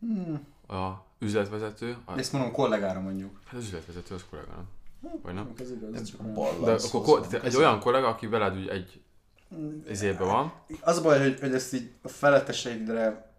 [0.00, 0.46] Hmm.
[0.78, 1.96] A üzletvezető.
[2.04, 3.40] A, Ezt mondom, kollégára mondjuk.
[3.44, 4.50] hát az üzletvezető az kollega,
[5.00, 5.10] nem?
[5.22, 5.52] Vagy nem?
[5.60, 5.90] Ez igaz.
[5.90, 6.20] De csak.
[6.64, 9.00] De akkor ko- tehát egy olyan kollega, aki veled úgy egy
[9.88, 13.30] izébe van, Az a baj, hogy, hogy ezt így a feletteseidre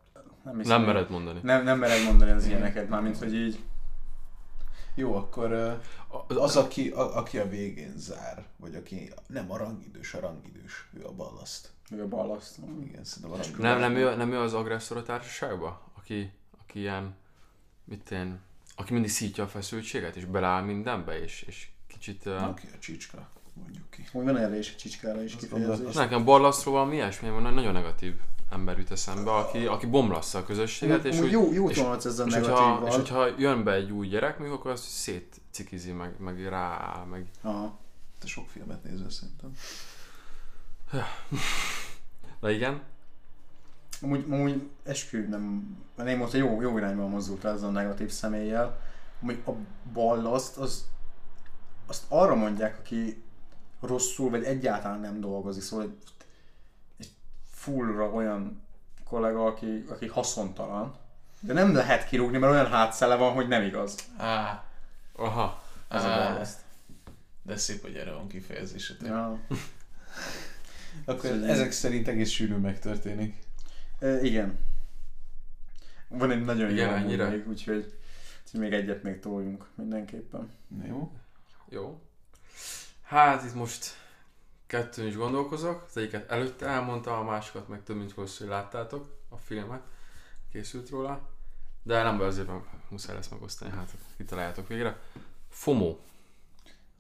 [0.44, 1.40] nem, hiszem, nem mered mondani.
[1.44, 3.64] Nem, nem mered mondani az ilyeneket, mármint hogy így.
[4.96, 5.80] Jó, akkor
[6.28, 11.06] Az, aki a, aki a végén zár, vagy aki nem a rangidős, a rangidős, ő
[11.06, 11.70] a ballaszt.
[11.90, 12.58] Meg a ballaszt.
[12.84, 13.60] Igen, szerintem a rangidős.
[13.62, 15.78] nem, nem, ő, nem ő az agresszor a társaságban?
[15.98, 16.32] Aki,
[16.62, 17.16] aki ilyen,
[17.84, 18.40] mit én,
[18.76, 22.26] aki mindig szítja a feszültséget, és beleáll mindenbe, és, és kicsit...
[22.26, 24.08] Uh, Aki a csicska, mondjuk ki.
[24.12, 25.94] Úgy van erre is, a csicskára is kifejezés.
[25.94, 28.14] nekem ballasztról valami ilyesmi, van, nagyon negatív
[28.50, 32.34] ember jut eszembe, aki, aki bomlassza a közösséget, és, úgy, jó, jó és- ezzel és,
[32.34, 37.06] hogyha, és hogyha jön be egy új gyerek, mondjuk, akkor azt szétcikizi, meg, meg rááll,
[37.06, 37.28] meg...
[37.42, 37.80] Aha.
[38.20, 39.56] Te sok filmet nézel szerintem.
[42.40, 42.82] De igen,
[44.04, 48.80] Amúgy, amúgy eskü nem, mert én most jó, jó irányban mozdult ezzel a negatív személlyel.
[49.22, 49.52] Amúgy a
[49.94, 50.86] ballaszt, az,
[51.88, 53.24] azt arra mondják, aki
[53.82, 55.98] rosszul, vagy egyáltalán nem dolgozik, szóval egy,
[56.98, 57.10] egy
[57.52, 58.62] fullra olyan
[59.04, 60.96] kollega, aki, aki haszontalan.
[61.40, 63.96] De nem lehet kirúgni, mert olyan hátszele van, hogy nem igaz.
[64.18, 64.64] Á,
[65.16, 66.60] aha, Ez a ballaszt.
[67.42, 69.08] de szép, hogy erre van kifejezésetek.
[69.08, 69.40] Ja.
[71.06, 73.43] Akkor Szóval- ezek szerint egész sűrű megtörténik.
[74.04, 74.60] E, igen.
[76.08, 77.30] Van egy nagyon Igen, jó ennyire?
[77.30, 78.00] még, úgyhogy,
[78.46, 80.52] úgyhogy még egyet még toljunk mindenképpen.
[80.88, 81.12] Jó?
[81.70, 82.02] jó.
[83.02, 83.86] Hát itt most
[84.66, 89.18] kettőn is gondolkozok, az egyiket előtte elmondtam, a másikat meg több mint hosszú, hogy láttátok
[89.30, 89.82] a filmet,
[90.52, 91.30] készült róla,
[91.84, 95.00] de nem baj, azért meg muszáj lesz megosztani, hát kitaláljátok végre.
[95.50, 95.98] FOMO,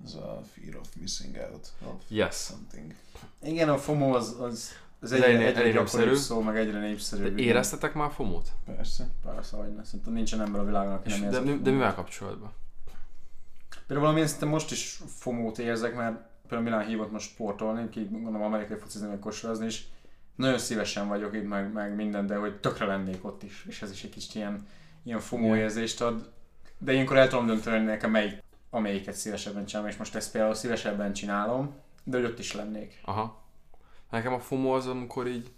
[0.03, 2.35] Az a fear of missing out of yes.
[2.35, 2.95] something.
[3.41, 4.71] Igen, a FOMO az, az,
[5.03, 6.15] Ez egyre, elég- egyre elég gyakoribb népszerű.
[6.15, 7.25] szó, meg egyre De népszerűbb.
[7.37, 7.37] igen.
[7.49, 8.49] éreztetek már FOMO-t?
[8.65, 9.07] Persze.
[9.23, 9.83] Persze, hogy ne.
[9.83, 12.51] Szerintem nincsen ember a világon, aki És nem de, mi- de mivel kapcsolatban?
[13.77, 16.15] Például valamilyen szinten most is FOMO-t érzek, mert
[16.47, 19.83] például Milán hívott most sportolni, ki gondolom amerikai focizni, meg kosarazni, és
[20.35, 23.91] nagyon szívesen vagyok itt, meg, meg minden, de hogy tökre lennék ott is, és ez
[23.91, 24.67] is egy kicsit ilyen,
[25.03, 25.55] ilyen Igen.
[25.55, 26.31] érzést ad.
[26.77, 30.53] De ilyenkor el tudom dönteni, hogy nekem melyik, amelyiket szívesebben csinálom, és most ezt például
[30.53, 31.73] szívesebben csinálom,
[32.03, 33.01] de hogy ott is lennék.
[33.05, 33.42] Aha.
[34.13, 35.51] Nekem a FOMO az, amikor így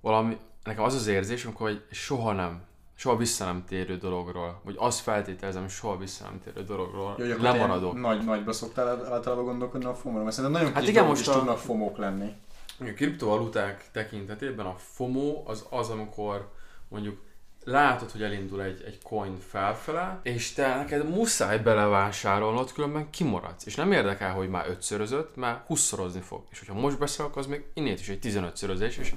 [0.00, 2.62] valami, nekem az az érzés, amikor egy soha nem,
[2.94, 7.38] soha vissza nem térő dologról, vagy azt feltételezem, hogy soha vissza nem térő dologról akkor
[7.40, 7.94] lemaradok.
[8.00, 11.58] Nagy, nagyba szoktál általában gondolkodni a FOMO-ra, mert szerintem nagyon Hát igen, most a- tudnak
[11.58, 12.32] FOMO-k lenni.
[12.80, 16.52] A kriptovaluták tekintetében a FOMO az az, amikor
[16.88, 17.20] mondjuk
[17.64, 23.66] látod, hogy elindul egy, egy coin felfele, és te neked muszáj belevásárolnod, különben kimaradsz.
[23.66, 26.42] És nem érdekel, hogy már ötszörözött, mert 20-szorozni fog.
[26.50, 29.14] És hogyha most beszélek, az még innét is egy 15-szörözés, és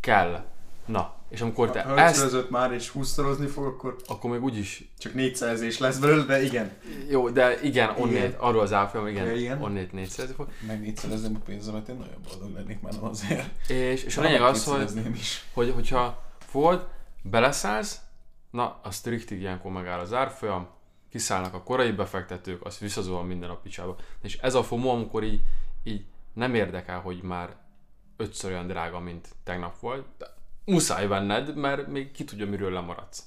[0.00, 0.44] kell.
[0.86, 5.14] Na, és amikor te Ha ezt, már és 20-szorozni fog, akkor akkor még úgyis csak
[5.14, 6.70] négyszerzés lesz belőle, de igen.
[7.08, 8.34] Jó, de igen, onnét, Igen.
[8.38, 9.62] arról az álfilm, igen, Ja, igen.
[9.62, 10.48] onnét négyszerezni fog.
[10.66, 13.70] Meg négyszerezném a pénzemet, én nagyon boldog lennék már nem azért.
[13.70, 15.44] És, és a lényeg az, hogy, is.
[15.52, 16.86] hogy, hogyha fogod,
[17.30, 18.00] beleszállsz,
[18.50, 20.68] na, az striktig ilyenkor megáll az árfolyam,
[21.10, 23.96] kiszállnak a korai befektetők, azt visszazol minden a picsába.
[24.22, 25.40] És ez a FOMO, amikor így,
[25.82, 27.56] így nem érdekel, hogy már
[28.16, 30.26] ötször olyan drága, mint tegnap volt, de
[30.64, 33.22] muszáj venned, mert még ki tudja, miről lemaradsz.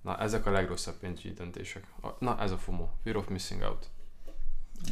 [0.00, 1.86] Na, ezek a legrosszabb pénzügyi döntések.
[2.18, 2.88] Na, ez a FOMO.
[3.02, 3.90] Fear of missing out.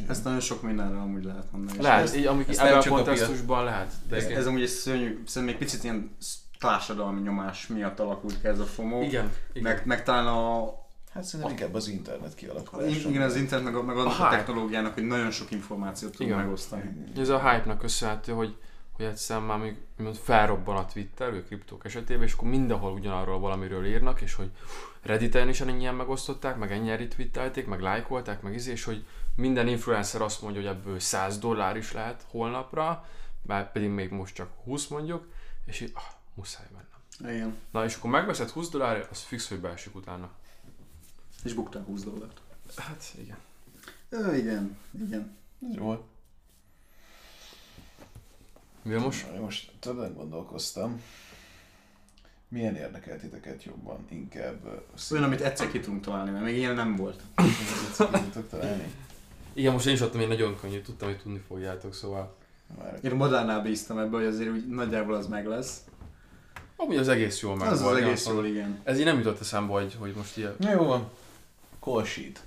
[0.07, 1.77] Ezt nagyon sok mindenre amúgy lehet mondani.
[1.77, 3.93] És Lehet, Ez, így, amik ezt ebben a kontextusban lehet.
[4.07, 6.15] De ez, ez amúgy egy szörnyű, szerintem még picit ilyen
[6.61, 9.01] társadalmi nyomás miatt alakult ki ez a FOMO.
[9.01, 9.73] igen, igen.
[9.73, 10.79] Meg, meg talán a,
[11.13, 13.09] Hát szerintem inkább az internet kialakulása.
[13.09, 16.25] igen, az internet meg, a- meg annak A a, technológiának, hogy nagyon sok információt tud
[16.25, 16.37] Igen.
[16.37, 17.03] megosztani.
[17.17, 18.55] Ez a hype-nak köszönhető, hogy,
[18.91, 19.75] hogy egyszerűen már még
[20.23, 24.51] felrobban a Twitter, ő kriptók esetében, és akkor mindenhol ugyanarról valamiről írnak, és hogy
[25.01, 29.05] Redditen is ennyien megosztották, meg ennyien retweetelték, meg lájkolták, meg izé, és hogy
[29.35, 33.05] minden influencer azt mondja, hogy ebből 100 dollár is lehet holnapra,
[33.41, 35.27] már pedig még most csak 20 mondjuk,
[35.65, 36.01] és így, ah,
[36.33, 37.35] muszáj vennem.
[37.35, 37.57] Igen.
[37.71, 40.31] Na és akkor megveszed 20 dollár, az fix, hogy beesik utána.
[41.43, 42.41] És buktál 20 dollárt.
[42.75, 43.37] Hát igen.
[44.09, 45.37] Ö, igen, igen.
[45.69, 46.05] Ez jó.
[48.81, 49.71] Mi a most?
[49.79, 51.01] Többen gondolkoztam.
[52.47, 54.05] Milyen érdekel titeket jobban?
[54.09, 57.21] Inkább Olyan, amit egyszer ki tudunk találni, mert még ilyen nem volt.
[57.93, 58.93] színeket tudtok találni?
[59.53, 62.35] Igen, most én is adtam egy nagyon könnyű, tudtam, hogy tudni fogjátok, szóval
[62.77, 65.81] Már Én modernál bíztam ebbe, hogy azért úgy nagyjából az meg lesz.
[66.81, 68.35] Amúgy az egész jól meg Az az volt, egész nem?
[68.35, 68.81] jól, igen.
[68.83, 70.55] Ez így nem jutott eszembe, hogy, hogy most ilyen...
[70.59, 71.09] Na jó van.
[71.79, 72.45] Call sheet.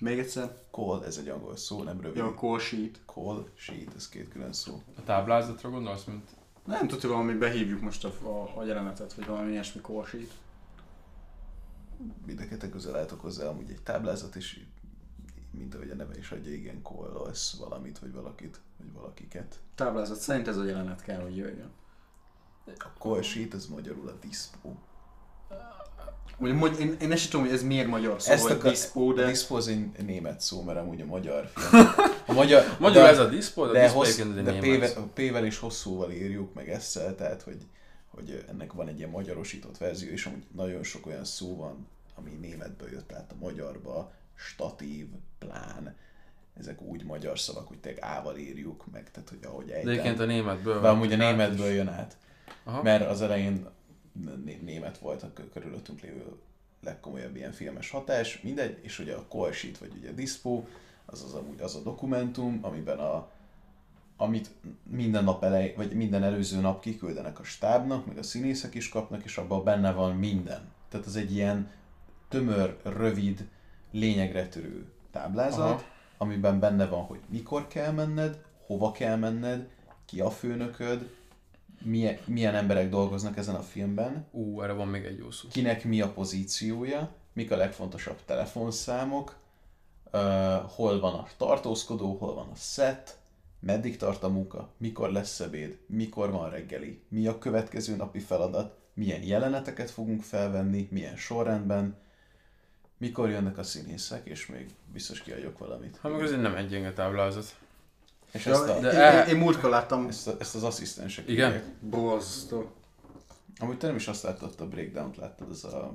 [0.00, 0.56] Még egyszer?
[0.70, 2.16] Call, ez egy angol szó, nem rövid.
[2.16, 3.00] Ja, call sheet.
[3.06, 4.82] Call sheet, ez két külön szó.
[4.96, 6.28] A táblázatra gondolsz, mint...
[6.64, 10.30] Nem tudjuk, valami behívjuk most a, a, a jelenetet, vagy valami ilyesmi call sheet.
[12.26, 14.66] Mindenketek közel álltok hozzá, amúgy egy táblázat is,
[15.50, 19.58] mint ahogy a neve is adja, igen, call valamit, vagy valakit, vagy valakiket.
[19.74, 21.70] Táblázat szerint ez a jelenet kell, hogy jöjjön.
[22.98, 24.76] A sheet, az magyarul a diszpó.
[26.38, 29.14] Ugye, én, én sem tudom, hogy ez miért magyar szó, Ezt vagy akar- diszpó, A
[29.14, 29.26] de...
[29.26, 31.86] diszpó az egy német szó, mert amúgy a magyar film.
[32.26, 34.24] A magyar, Magyar de- ez a diszpó, de, de, a diszpó hossz, de
[34.60, 37.66] német P-vel, P-vel és hosszúval írjuk, meg esszel, tehát hogy,
[38.08, 42.30] hogy ennek van egy ilyen magyarosított verzió, és amúgy nagyon sok olyan szó van, ami
[42.30, 45.06] németből jött át a magyarba, statív,
[45.38, 45.96] plán,
[46.58, 50.22] ezek úgy magyar szavak, hogy tényleg ával írjuk meg, tehát hogy ahogy De egyébként ejtem.
[50.22, 50.80] a németből...
[50.80, 52.16] De amúgy a németből jön át.
[52.64, 52.82] Aha.
[52.82, 53.66] Mert az elején
[54.44, 56.24] né- német volt a kö- körülöttünk lévő
[56.82, 60.66] legkomolyabb ilyen filmes hatás, mindegy, és ugye a call sheet, vagy ugye a diszpó,
[61.06, 63.28] az az amúgy az a dokumentum, amiben a,
[64.16, 64.50] amit
[64.82, 69.24] minden nap elej, vagy minden előző nap kiküldenek a stábnak, meg a színészek is kapnak,
[69.24, 70.68] és abban benne van minden.
[70.88, 71.70] Tehát az egy ilyen
[72.28, 73.48] tömör, rövid,
[73.90, 75.60] lényegre törő táblázat.
[75.60, 75.82] Aha.
[76.18, 79.68] amiben benne van, hogy mikor kell menned, hova kell menned,
[80.04, 81.10] ki a főnököd,
[81.84, 85.48] milyen, milyen emberek dolgoznak ezen a filmben, Ú, erre van még egy jó szó.
[85.48, 89.36] kinek mi a pozíciója, mik a legfontosabb telefonszámok,
[90.12, 90.20] uh,
[90.66, 93.18] hol van a tartózkodó, hol van a set,
[93.60, 98.78] meddig tart a munka, mikor lesz ebéd, mikor van reggeli, mi a következő napi feladat,
[98.94, 101.96] milyen jeleneteket fogunk felvenni, milyen sorrendben,
[102.98, 105.98] mikor jönnek a színészek, és még biztos kiadjuk valamit.
[106.02, 107.56] Hát meg azért nem egy gyenge táblázat.
[108.32, 110.62] És Ja, ezt, a, de én, el- én, én múltkor láttam, ezt, a, ezt az
[110.62, 111.62] asszisztensek Igen?
[111.80, 112.70] borzasztó.
[113.58, 115.94] Amúgy te nem is azt láttad, a breakdown-t láttad, az a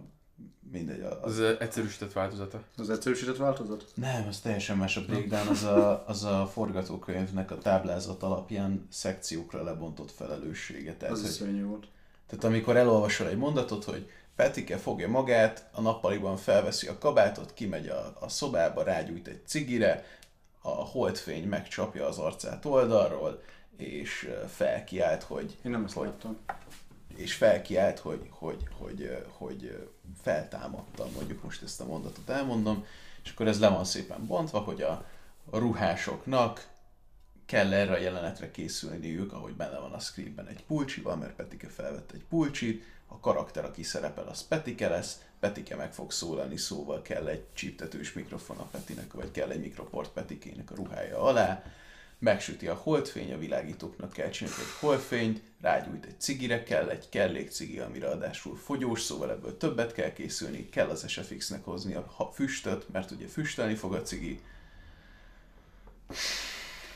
[0.71, 2.61] mindegy, a, Az egyszerűsített változata.
[2.77, 3.85] Az egyszerűsített változat?
[3.95, 9.63] Nem, az teljesen más a breakdown, az a, az a forgatókönyvnek a táblázat alapján szekciókra
[9.63, 10.93] lebontott felelőssége.
[10.95, 11.87] Tehát, Az hogy, volt.
[12.27, 17.87] tehát amikor elolvasol egy mondatot, hogy Petike fogja magát, a nappaliban felveszi a kabátot, kimegy
[17.87, 20.05] a, a szobába, rágyújt egy cigire,
[20.65, 23.41] a holdfény megcsapja az arcát oldalról,
[23.77, 26.07] és felkiált, hogy Én nem ezt Hogy?
[26.07, 26.37] láttam.
[27.15, 29.89] és felkiált, hogy, hogy, hogy, hogy, hogy
[30.21, 32.85] feltámadta, mondjuk most ezt a mondatot elmondom,
[33.23, 35.05] és akkor ez le van szépen bontva, hogy a,
[35.49, 36.67] a ruhásoknak
[37.45, 42.11] kell erre a jelenetre készülniük, ahogy benne van a scriptben egy pulcsival, mert Petike felvett
[42.11, 47.27] egy pulcsit, a karakter, aki szerepel, az Petike lesz, Petike meg fog szólalni, szóval kell
[47.27, 51.63] egy csíptetős mikrofon a Petinek, vagy kell egy mikroport Petikének a ruhája alá,
[52.19, 57.49] megsüti a holdfény, a világítóknak kell csinálni egy holdfényt, rágyújt egy cigire, kell egy kellék
[57.49, 62.31] cigi, ami ráadásul fogyós, szóval ebből többet kell készülni, kell az SFX-nek hozni a ha-
[62.33, 64.39] füstöt, mert ugye füstölni fog a cigi.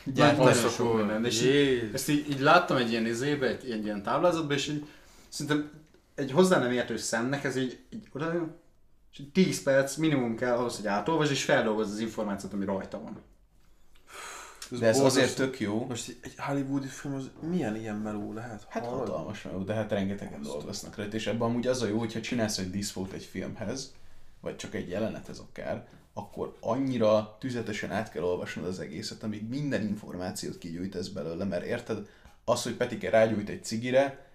[0.04, 1.24] Gyártani sok minden.
[1.24, 4.84] És így, ezt így, így, láttam egy ilyen izébe, egy, egy ilyen táblázatban, és így
[5.28, 5.79] szerintem
[6.20, 8.54] egy hozzá nem értő szemnek ez így, így oda jön,
[9.12, 13.00] és így 10 perc minimum kell ahhoz, hogy átolvasd, és feldolgozz az információt, ami rajta
[13.00, 13.22] van.
[14.78, 15.44] De ez azért borzasztó.
[15.44, 18.66] tök jó, Most egy hollywoodi film az milyen ilyen meló lehet?
[18.68, 19.08] Hát Hallod?
[19.08, 22.58] hatalmas meló, de hát rengetegen dolgoznak rajta, és ebben amúgy az a jó, hogyha csinálsz
[22.58, 23.94] egy diszfót egy filmhez,
[24.40, 29.82] vagy csak egy jelenethez akár, akkor annyira tüzetesen át kell olvasnod az egészet, amíg minden
[29.82, 32.08] információt kigyújtasz belőle, mert érted,
[32.44, 34.29] az, hogy Petike rágyújt egy cigire,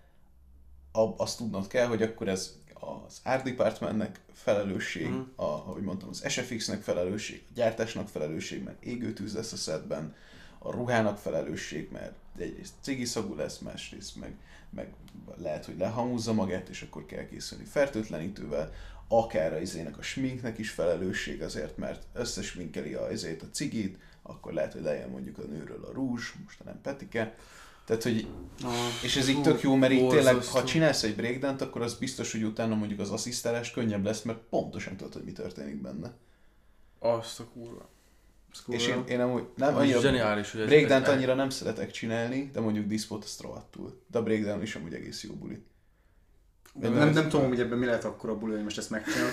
[1.18, 5.20] azt tudnod kell, hogy akkor ez az Art Departmentnek felelősség, Mhm.
[5.36, 10.16] a, ahogy mondtam, az SFX-nek felelősség, a gyártásnak felelősség, mert égőtűz lesz a szedben,
[10.60, 14.36] a ruhának felelősség, mert egyrészt cigiszagú lesz, másrészt meg,
[14.70, 14.94] meg
[15.38, 18.72] lehet, hogy lehamúzza magát, és akkor kell készülni fertőtlenítővel,
[19.08, 24.54] akár a izének a sminknek is felelősség azért, mert összesminkeli a izét a cigit, akkor
[24.54, 27.36] lehet, hogy lejön mondjuk a nőről a rúzs, most nem Petike.
[27.86, 28.28] Tehát, hogy
[29.04, 32.32] és ez így tök jó, mert így tényleg, ha csinálsz egy breakdance akkor az biztos,
[32.32, 36.14] hogy utána mondjuk az asszisztálás könnyebb lesz, mert pontosan tudod, hogy mi történik benne.
[37.00, 37.90] Azt a kurva.
[38.68, 40.00] És én, én amúgy nem Ez annyira...
[40.00, 44.02] zseniális, hogy Breakdance annyira nem szeretek csinálni, de mondjuk diszpót azt rohadtul.
[44.08, 45.64] De a breakdown is amúgy egész jó buli.
[46.74, 49.32] Nem, nem, nem tudom, hogy ebben mi lehet akkor a buli, hogy most ezt megcsinálom.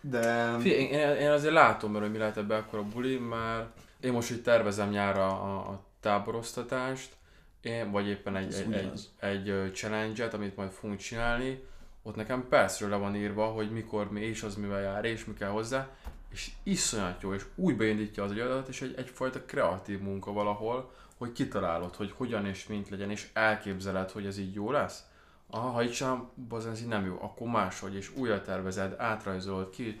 [0.00, 0.56] De...
[0.60, 3.66] Figyelj, én, én, azért látom, mert hogy mi lehet ebbe akkor a buli, mert
[4.00, 7.16] én most így tervezem nyára a, a táboroztatást,
[7.64, 11.62] én, vagy éppen egy, Ez egy, egy, egy challenge-et, amit majd fogunk csinálni,
[12.02, 15.34] ott nekem percről le van írva, hogy mikor mi és az mivel jár, és mi
[15.34, 15.88] kell hozzá,
[16.30, 21.32] és iszonyat jó, és úgy beindítja az agyadat, és egy, egyfajta kreatív munka valahol, hogy
[21.32, 25.04] kitalálod, hogy hogyan és mint legyen, és elképzeled, hogy ez így jó lesz.
[25.50, 29.70] Aha, ha így sem, bazen, ez így nem jó, akkor máshogy, és újra tervezed, átrajzolod
[29.70, 30.00] ki,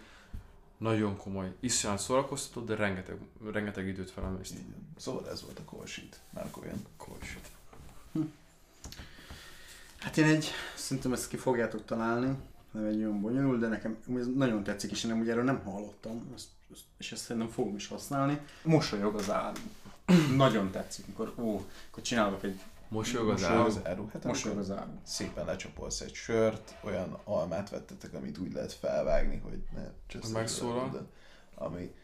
[0.78, 3.18] nagyon komoly, iszonyat szórakoztató, de rengeteg,
[3.52, 4.54] rengeteg időt felemészt.
[4.54, 4.92] Így van.
[4.96, 6.20] Szóval ez volt a Colsheet.
[6.30, 6.82] Márk olyan.
[9.98, 12.36] Hát én egy, szerintem ezt ki fogjátok találni,
[12.70, 15.62] nem egy olyan bonyolult, de nekem ez nagyon tetszik, és én nem, ugye erről nem
[15.64, 18.40] hallottam, ezt, ezt, és ezt szerintem fogom is használni.
[18.62, 19.60] Mosolyog az áru.
[20.36, 23.58] nagyon tetszik, amikor, ó, akkor csinálok egy Mosolyog az áll.
[23.58, 24.08] az áru.
[24.08, 24.90] Hát mosolyog az áru.
[25.02, 29.82] szépen lecsapolsz egy sört, olyan almát vettetek, amit úgy lehet felvágni, hogy ne
[30.32, 31.08] Megszólal.
[31.54, 31.94] ami,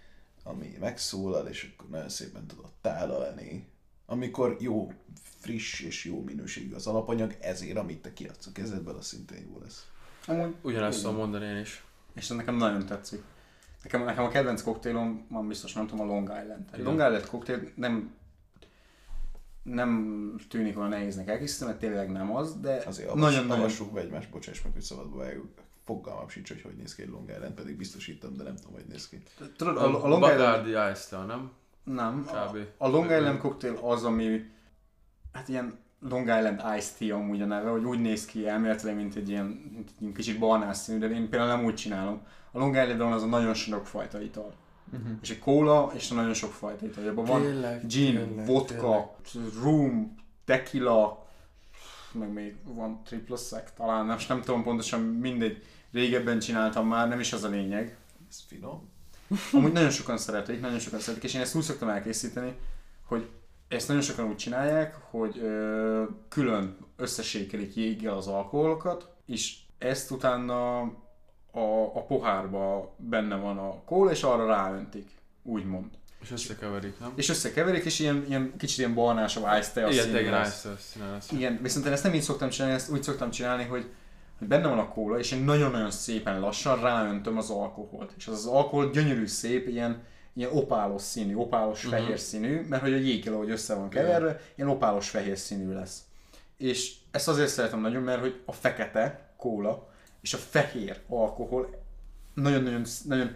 [0.42, 3.68] ami megszólal, és akkor nagyon szépen tudod tálalni.
[4.10, 4.92] Amikor jó,
[5.38, 9.58] friss és jó minőségű az alapanyag, ezért amit te kiadsz a kezedből, az szintén jó
[9.62, 9.86] lesz.
[10.26, 11.84] Amúgy, Ugyanezt tudom mondani én is.
[12.14, 13.22] És ez nekem nagyon tetszik.
[13.82, 16.64] Nekem, nekem a kedvenc koktélom, van biztos nem tudom, a Long Island.
[16.72, 16.84] Egy Igen.
[16.84, 18.14] Long Island koktél nem
[19.62, 24.00] nem tűnik olyan nehéznek elkészíteni, mert tényleg nem az, de Azért nagyon, nagyon, avassuk be
[24.00, 25.46] egymást, bocsáss meg, hogy szabadba vágjuk.
[25.84, 28.84] Fogalmam sincs, hogy hogy néz ki egy Long Island, pedig biztosítom, de nem tudom, hogy
[28.88, 29.22] néz ki.
[29.56, 30.38] Tudod, A, a, a Long Island...
[30.38, 31.50] Bacardi Ice nem?
[31.84, 32.56] Nem, a, Kb.
[32.76, 34.50] a Long Island koktél az, ami
[35.32, 35.78] hát ilyen
[36.08, 39.44] Long Island Iced Tea amúgy a neve, hogy úgy néz ki elméletileg, mint egy ilyen,
[39.74, 42.22] mint egy ilyen kicsit barnás színű, de én például nem úgy csinálom.
[42.52, 44.54] A Long Island az a nagyon sok fajta ital.
[44.92, 45.12] Uh-huh.
[45.22, 47.08] És egy kóla, és a nagyon sok fajta ital.
[47.08, 47.42] Abban van
[47.86, 49.16] gin, tényleg, vodka,
[49.62, 50.14] rum,
[50.44, 51.26] tequila,
[52.12, 55.62] meg még van triple sec, talán nem, nem tudom pontosan, mindegy.
[55.92, 57.96] Régebben csináltam már, nem is az a lényeg.
[58.28, 58.89] Ez finom.
[59.52, 62.54] Amúgy nagyon sokan szeretik, nagyon sokan szeretik, és én ezt úgy szoktam elkészíteni,
[63.06, 63.28] hogy
[63.68, 70.80] ezt nagyon sokan úgy csinálják, hogy ö, külön összesékelik jéggel az alkoholokat, és ezt utána
[71.50, 75.10] a, a pohárba benne van a kóla, és arra ráöntik,
[75.42, 75.86] úgymond.
[76.22, 77.12] És összekeverik, nem?
[77.14, 79.88] És összekeverik, és ilyen, ilyen kicsit ilyen barnásabb ice tea
[81.30, 81.30] Igen.
[81.30, 83.90] Igen, viszont én ezt nem így szoktam csinálni, ezt úgy szoktam csinálni, hogy,
[84.40, 88.12] hogy benne van a kóla, és én nagyon-nagyon szépen lassan ráöntöm az alkoholt.
[88.16, 91.92] És az az alkohol gyönyörű szép, ilyen, ilyen opálos színű, opálos Mhm.
[91.92, 96.02] fehér színű, mert hogy a jéggel, ahogy össze van keverve, ilyen opálos fehér színű lesz.
[96.56, 99.88] És ezt azért szeretem nagyon, mert hogy a fekete kóla
[100.20, 101.82] és a fehér alkohol
[102.34, 103.30] nagyon-nagyon, nagyon,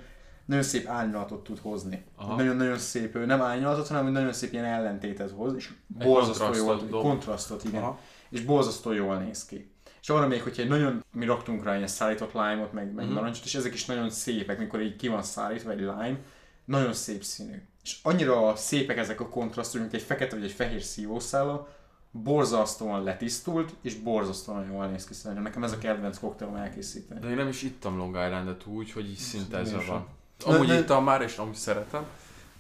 [0.45, 2.05] nagyon szép árnyalatot tud hozni.
[2.37, 7.83] Nagyon-nagyon szép, nem árnyalatot, hanem nagyon szép ilyen ellentétet hoz, és borzasztó jól, kontrasztot, igen
[7.83, 7.99] Aha.
[8.29, 9.73] és borzasztó jól néz ki.
[10.05, 13.15] És arra még, hogyha egy nagyon, mi raktunk rá ilyen szállított lime-ot, meg, meg Mhm.
[13.15, 16.19] narancsot, és ezek is nagyon szépek, mikor így ki van szállítva egy lime,
[16.65, 17.63] nagyon szép színű.
[17.85, 21.69] És annyira szépek ezek a kontrasztok, mint egy fekete vagy egy fehér szívószála,
[22.11, 25.43] borzasztóan letisztult, és borzasztóan jól néz ki szerintem.
[25.43, 27.21] Nekem ez a kedvenc koktélom elkészíteni.
[27.21, 29.85] De én nem is ittam Long Island-et úgy, hogy így szinte sem.
[29.87, 30.07] van.
[30.45, 32.05] Amúgy ittam már, és amúgy szeretem,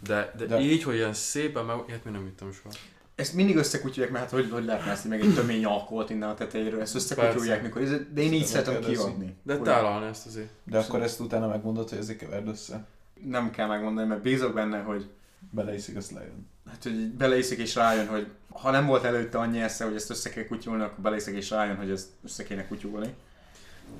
[0.06, 1.76] De, de, De- így, hogy ilyen szépen meg...
[1.88, 2.74] Ilyet még nem vittem soha.
[3.14, 6.34] Ezt mindig összekutyulják, mert hát hogy, hogy lehetne ezt meg egy tömény alkoholt innen a
[6.34, 9.34] tetejéről, ezt összekutyulják, mikor, ez- de én így szeretem kiadni.
[9.42, 10.48] De tálalni ezt azért.
[10.64, 12.86] De akkor ezt utána megmondod, hogy ezért keverd össze.
[13.24, 15.08] Nem kell megmondani, mert bízok benne, hogy
[15.50, 16.46] Beleiszik, azt lejön.
[16.70, 20.30] Hát, hogy beleiszik és rájön, hogy ha nem volt előtte annyi esze, hogy ezt össze
[20.30, 23.14] kell kutyulni, akkor beleiszik és rájön, hogy ezt össze kéne kutyulni.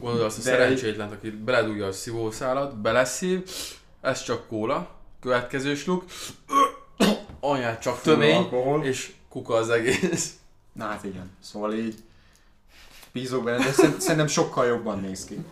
[0.01, 3.51] Gondolod azt a De- szerencsétlent, aki beledugja a szívószálat, beleszív,
[4.01, 4.91] ez csak kóla,
[5.21, 6.05] következő sluk,
[7.51, 8.85] anyát csak tömény, Alkohol.
[8.85, 10.39] és kuka az egész.
[10.73, 11.95] Na hát igen, szóval így
[13.13, 15.45] bízok benne, de szerint- szerintem sokkal jobban néz ki.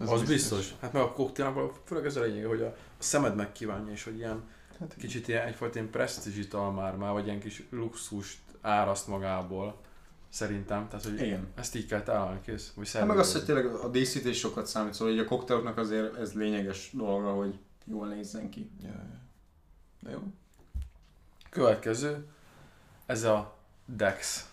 [0.00, 0.74] Ez az biztos.
[0.80, 4.16] Hát meg a koktélnak, főleg ez a lényeg, hogy a, a szemed megkívánja, és hogy
[4.16, 4.42] ilyen
[4.80, 9.80] Hát, kicsit ilyen, egyfajta ilyen presztízs ital már, már, vagy ilyen kis luxust áraszt magából.
[10.28, 10.88] Szerintem.
[10.88, 11.46] Tehát, hogy Igen.
[11.54, 12.72] ezt így kell találni, kész.
[12.74, 16.16] Vagy Hát meg az, hogy tényleg a díszítés sokat számít, szóval így a koktéloknak azért
[16.16, 18.70] ez lényeges dolga, hogy jól nézzen ki.
[18.82, 19.20] Ja, ja.
[20.00, 20.18] De jó.
[21.50, 22.28] Következő,
[23.06, 24.48] ez a Dex.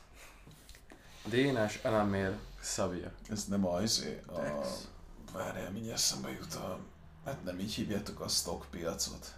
[1.26, 3.12] Dénes Elemér Xavier.
[3.30, 4.39] Ez nem az, a...
[4.39, 4.88] Dex.
[5.34, 6.80] Várjál, mindjárt eszembe jut a...
[7.26, 9.36] Hát nem így hívjátok a stock piacot.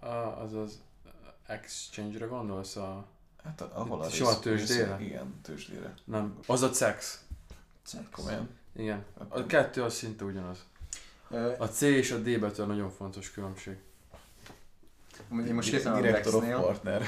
[0.00, 0.80] A, az az
[1.46, 2.76] Exchange-re gondolsz?
[2.76, 3.06] A...
[3.44, 5.00] Hát a- ahol a rész- tőzsdére?
[5.00, 5.94] Igen, tőzsdére.
[6.04, 7.24] Nem, az a CEX.
[8.10, 8.48] Komolyan.
[8.76, 9.04] Igen.
[9.18, 10.58] A Akkor- kettő az szinte ugyanaz.
[11.58, 13.76] A C és a D betű a nagyon fontos különbség.
[15.46, 17.02] Én most hirtelen a Director of Partner.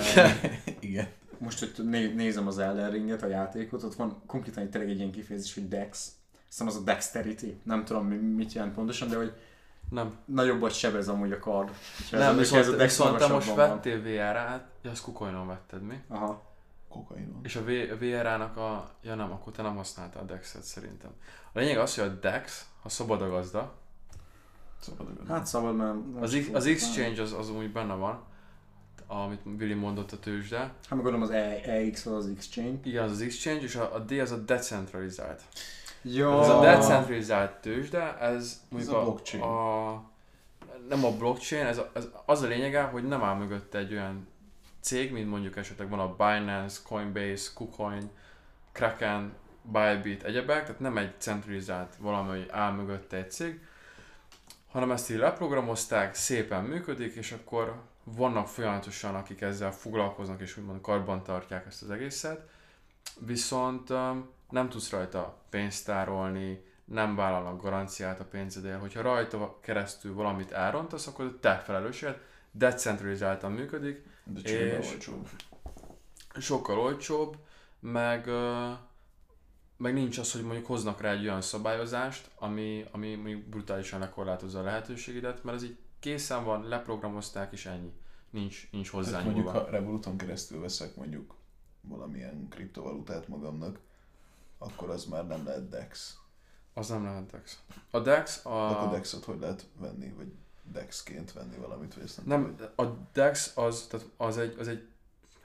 [0.80, 1.08] Igen.
[1.38, 4.98] most, hogy né- nézem az Elden Ringet, a játékot, ott van konkrétan egy, tényleg egy
[4.98, 6.10] ilyen kifejezés, hogy Dex.
[6.48, 7.60] Aztán az a Dexterity.
[7.62, 9.32] Nem tudom, mi- mit jelent pontosan, de hogy
[9.90, 10.14] Nem.
[10.24, 11.70] nagyobbat sebez amúgy a kard.
[11.96, 15.82] Hogyha nem, viszont, ez a Dex viszont te most vettél VR-át, ja, azt kukolynon vetted
[15.82, 16.00] mi?
[16.08, 16.48] Aha.
[16.88, 17.40] Kokainon.
[17.42, 18.90] És a V- VR-nak a...
[19.02, 21.10] Ja nem, akkor te nem használtál a Dex-et szerintem.
[21.52, 23.74] A lényeg az, hogy a Dex, ha szabad a gazda,
[24.80, 25.96] Szabad Hát szabad, mert...
[26.20, 28.22] az, X- az Exchange az, az úgy benne van,
[29.06, 30.58] amit Willy mondott a tőzsde.
[30.58, 32.78] Hát meg gondolom az E- EX az az Exchange.
[32.82, 35.42] Igen, az az Exchange, és a, a D az a decentralizált.
[36.02, 36.40] Jó.
[36.40, 39.42] Ez a decentralizált tőzsde, ez mondjuk a blockchain.
[39.42, 40.02] A,
[40.88, 44.28] nem a blockchain, ez, a, ez az a lényege, hogy nem áll mögötte egy olyan
[44.80, 48.10] cég, mint mondjuk esetleg van a Binance, Coinbase, KuCoin,
[48.72, 53.60] Kraken, Bybit, egyebek, tehát nem egy centralizált valami, hogy áll mögötte egy cég,
[54.70, 60.80] hanem ezt így leprogramozták, szépen működik, és akkor vannak folyamatosan, akik ezzel foglalkoznak, és úgymond
[60.80, 62.48] karban tartják ezt az egészet,
[63.18, 63.88] viszont
[64.50, 71.06] nem tudsz rajta pénzt tárolni, nem vállalnak garanciát a pénzedért, hogyha rajta keresztül valamit elrontasz,
[71.06, 72.18] akkor te felelősséged,
[72.52, 74.40] decentralizáltan működik, De
[74.78, 75.28] És- olcsóbb.
[76.38, 77.36] sokkal olcsóbb,
[77.80, 78.26] meg,
[79.80, 84.58] meg nincs az, hogy mondjuk hoznak rá egy olyan szabályozást, ami, ami mondjuk brutálisan lekorlátozza
[84.58, 87.92] a lehetőségedet, mert ez így készen van, leprogramozták és ennyi.
[88.30, 89.60] Nincs, nincs Tehát hozzá mondjuk, nyúlva.
[89.60, 91.34] ha Revoluton keresztül veszek mondjuk
[91.80, 93.78] valamilyen kriptovalutát magamnak,
[94.58, 96.18] akkor az már nem lehet DEX.
[96.74, 97.58] Az nem lehet Dex.
[97.90, 98.86] A Dex A...
[98.86, 98.90] A...
[98.90, 103.56] DEX-ot hogy lehet venni, vagy DEX-ként venni valamit, vagy ezt nem, Nem, tudom, a DEX
[103.56, 104.88] az, tehát az egy, az egy,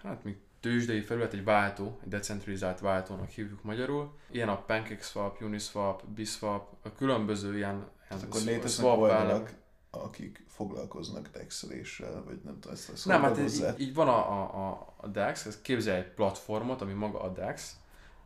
[0.02, 4.13] hát még tőzsdei felület, egy váltó, egy decentralizált váltónak hívjuk magyarul.
[4.32, 9.53] Ilyen a PancakeSwap, Uniswap, Biswap, a különböző ilyen, Tehát akkor léteznek oldalak,
[9.89, 13.74] akik foglalkoznak dexeléssel, vagy nem tudom, ezt, ezt Nem, hát hozzá.
[13.74, 17.30] így, így van a, a, a, a DEX, ez képzelj egy platformot, ami maga a
[17.30, 17.76] DEX,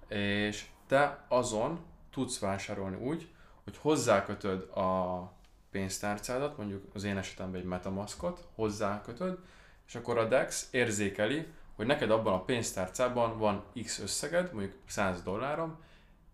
[0.08, 1.80] és te azon
[2.12, 3.30] tudsz vásárolni úgy,
[3.64, 5.34] hogy hozzákötöd a
[5.72, 9.38] pénztárcádat, mondjuk az én esetemben egy Metamaskot, hozzákötöd,
[9.88, 11.48] és akkor a DEX érzékeli,
[11.80, 15.78] hogy neked abban a pénztárcában van X összeged, mondjuk 100 dollárom,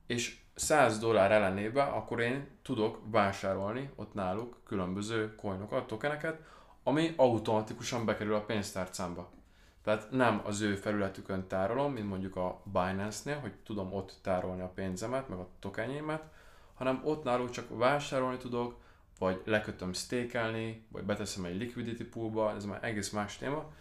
[0.06, 6.40] és 100 dollár ellenébe akkor én tudok vásárolni ott náluk különböző coinokat, tokeneket,
[6.84, 9.30] ami automatikusan bekerül a pénztárcámba.
[9.84, 14.72] Tehát nem az ő felületükön tárolom, mint mondjuk a Binance-nél, hogy tudom ott tárolni a
[14.76, 16.24] pénzemet, meg a tokenjémet,
[16.74, 18.76] hanem ott náluk csak vásárolni tudok,
[19.20, 23.72] vagy lekötöm stékelni, vagy beteszem egy liquidity poolba, ez már egész más téma.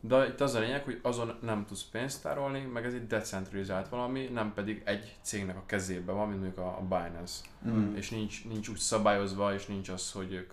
[0.00, 3.88] De itt az a lényeg, hogy azon nem tudsz pénzt tárolni, meg ez egy decentralizált
[3.88, 7.40] valami, nem pedig egy cégnek a kezébe van, mint mondjuk a a Binance.
[7.68, 7.94] Mm.
[7.94, 10.52] És nincs, nincs úgy szabályozva, és nincs az, hogy ők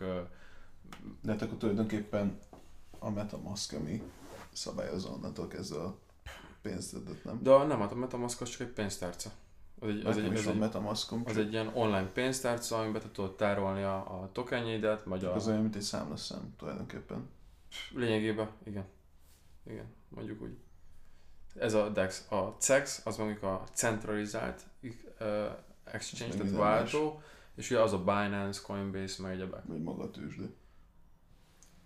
[1.21, 2.39] De hát akkor tulajdonképpen
[2.99, 4.01] a Metamask, ami
[4.53, 5.97] szabályozza onnantól kezdve a
[6.61, 7.39] pénzedet, nem?
[7.43, 9.29] De nem, hát a Metamask az csak egy pénztárca.
[9.79, 13.11] Az egy, az Nekem egy, az egy, Metamaskom, az egy ilyen online pénztárca, amiben te
[13.11, 15.33] tudod tárolni a, a tokenjeidet, vagy a...
[15.33, 17.29] az olyan, mint egy számlaszám tulajdonképpen.
[17.93, 18.85] Lényegében, igen.
[19.67, 20.57] Igen, mondjuk úgy.
[21.55, 22.31] Ez a DEX.
[22.31, 24.91] A CEX, az mondjuk a centralizált uh,
[25.83, 26.91] exchange, tehát minden más.
[26.91, 27.21] váltó,
[27.55, 29.63] és ugye az a Binance, Coinbase, meg egyebek.
[29.65, 30.45] Vagy maga a tőzsde.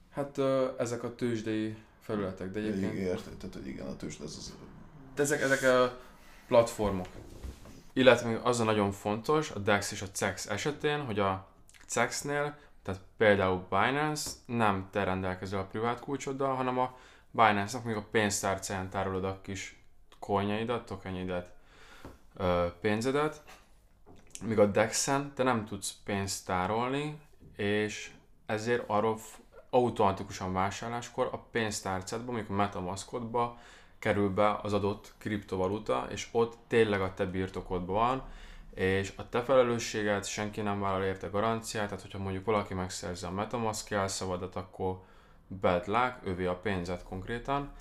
[0.09, 2.93] Hát ö, ezek a tőzsdei felületek, de egyébként...
[2.93, 4.53] Érted, tehát hogy igen, a tőzsde ez az...
[5.15, 5.97] De ezek, ezek a
[6.47, 7.07] platformok.
[7.93, 11.47] Illetve még az a nagyon fontos a DEX és a CEX esetén, hogy a
[11.85, 16.97] CEX-nél, tehát például Binance, nem te rendelkezel a privát kulcsoddal, hanem a
[17.31, 19.83] Binance-nak még a pénztárcáján tárolod a kis
[20.19, 21.49] coinjaidat, tokenjaidat,
[22.81, 23.43] pénzedet,
[24.43, 27.21] míg a DEX-en te nem tudsz pénzt tárolni,
[27.55, 28.11] és
[28.45, 29.19] ezért arról
[29.69, 33.57] automatikusan vásárláskor a pénztárcádba, mondjuk a Metamaskodba
[33.99, 38.23] kerül be az adott kriptovaluta, és ott tényleg a te birtokodban van,
[38.73, 43.31] és a te felelősséget senki nem vállal érte garanciát, tehát hogyha mondjuk valaki megszerzi a
[43.31, 45.01] Metamask jelszavadat, akkor
[45.61, 47.71] bad luck, övé a pénzet konkrétan.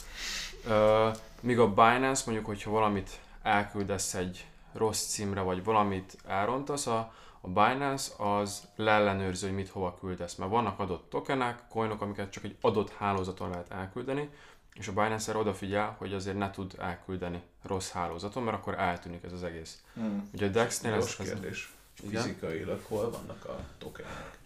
[0.66, 1.08] Ö,
[1.40, 3.10] míg a Binance mondjuk, hogyha valamit
[3.42, 9.98] elküldesz egy rossz címre, vagy valamit elrontasz, a, a Binance az leellenőrzi, hogy mit hova
[10.00, 14.30] küldesz, mert vannak adott tokenek, coinok, amiket csak egy adott hálózaton lehet elküldeni,
[14.74, 19.24] és a Binance erre odafigyel, hogy azért ne tud elküldeni rossz hálózaton, mert akkor eltűnik
[19.24, 19.82] ez az egész.
[19.94, 20.28] Hmm.
[20.32, 21.72] Ugye a DEX-nél ez, ez kérdés.
[22.00, 22.22] Igen?
[22.22, 24.38] Fizikailag hol vannak a tokenek?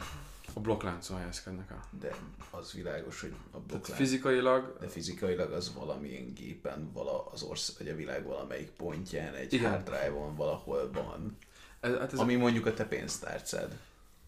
[0.55, 1.85] A blokkláncon helyezkednek el.
[2.01, 2.17] De
[2.51, 4.01] az világos, hogy a Tehát blokklánc...
[4.01, 9.53] fizikailag De fizikailag az valamilyen gépen, vala az ország, vagy a világ valamelyik pontján, egy
[9.53, 9.71] Igen.
[9.71, 11.37] hard drive-on valahol van.
[11.81, 13.79] ez, hát ez, Ami mondjuk a te pénztárcád.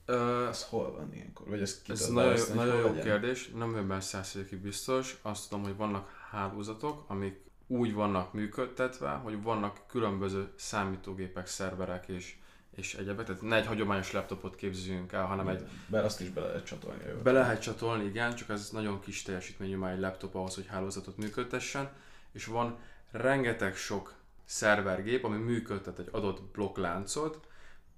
[0.07, 1.49] ö, Az hol van ilyenkor?
[1.49, 3.03] Vagy Ez tudod nagyon, hogy nagyon jó legyen?
[3.05, 5.18] kérdés, nem benne százszerzékig biztos.
[5.22, 12.39] Azt tudom, hogy vannak hálózatok, amik úgy vannak működtetve, hogy vannak különböző számítógépek, szerverek és,
[12.75, 13.27] és egyebek.
[13.27, 17.03] Tehát ne egy hagyományos laptopot képzeljünk el, hanem egy Bár azt is bele lehet csatolni.
[17.03, 17.22] a jövőt.
[17.22, 21.16] be lehet csatolni, igen, csak ez nagyon kis teljesítményű már egy laptop ahhoz, hogy hálózatot
[21.16, 21.91] működtessen,
[22.33, 22.79] és van
[23.11, 24.14] rengeteg sok
[24.45, 27.47] szervergép, ami működtet egy adott blokkláncot,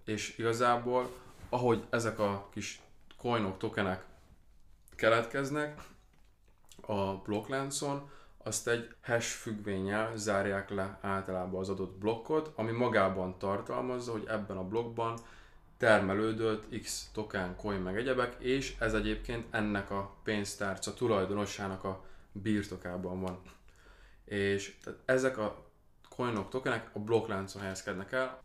[0.05, 1.11] és igazából,
[1.49, 2.81] ahogy ezek a kis
[3.18, 4.05] coinok, tokenek
[4.97, 5.83] keletkeznek
[6.81, 8.11] a blokkláncon,
[8.47, 14.57] azt egy hash függvényel zárják le általában az adott blokkot, ami magában tartalmazza, hogy ebben
[14.57, 15.18] a blokkban
[15.76, 23.20] termelődött X token, coin meg egyebek, és ez egyébként ennek a pénztárca tulajdonosának a birtokában
[23.20, 23.40] van.
[24.24, 25.64] És tehát ezek a
[26.09, 28.42] coinok, tokenek a blokkláncon helyezkednek el.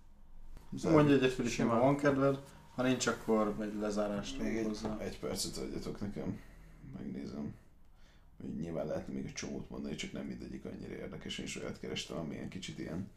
[0.83, 1.77] Mondj egyet, Fili, Simán.
[1.77, 2.39] ha van kedved,
[2.75, 4.97] ha nincs, akkor egy lezárást Még egy, hozzá.
[4.99, 6.39] egy percet adjatok nekem.
[6.97, 7.53] Megnézem.
[8.59, 11.37] Nyilván lehetne még egy csomót mondani, csak nem mindegyik annyira érdekes.
[11.37, 13.09] Én is olyat kerestem, ami ilyen kicsit ilyen...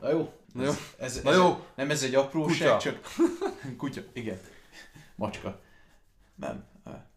[0.00, 0.32] Na jó.
[0.52, 0.70] Na jó.
[0.70, 1.64] Ez, ez, Na ez, jó.
[1.74, 2.78] Nem ez egy apróság, Kutya.
[2.78, 3.00] csak...
[3.78, 4.38] Kutya, igen.
[5.14, 5.60] Macska.
[6.34, 6.64] Nem.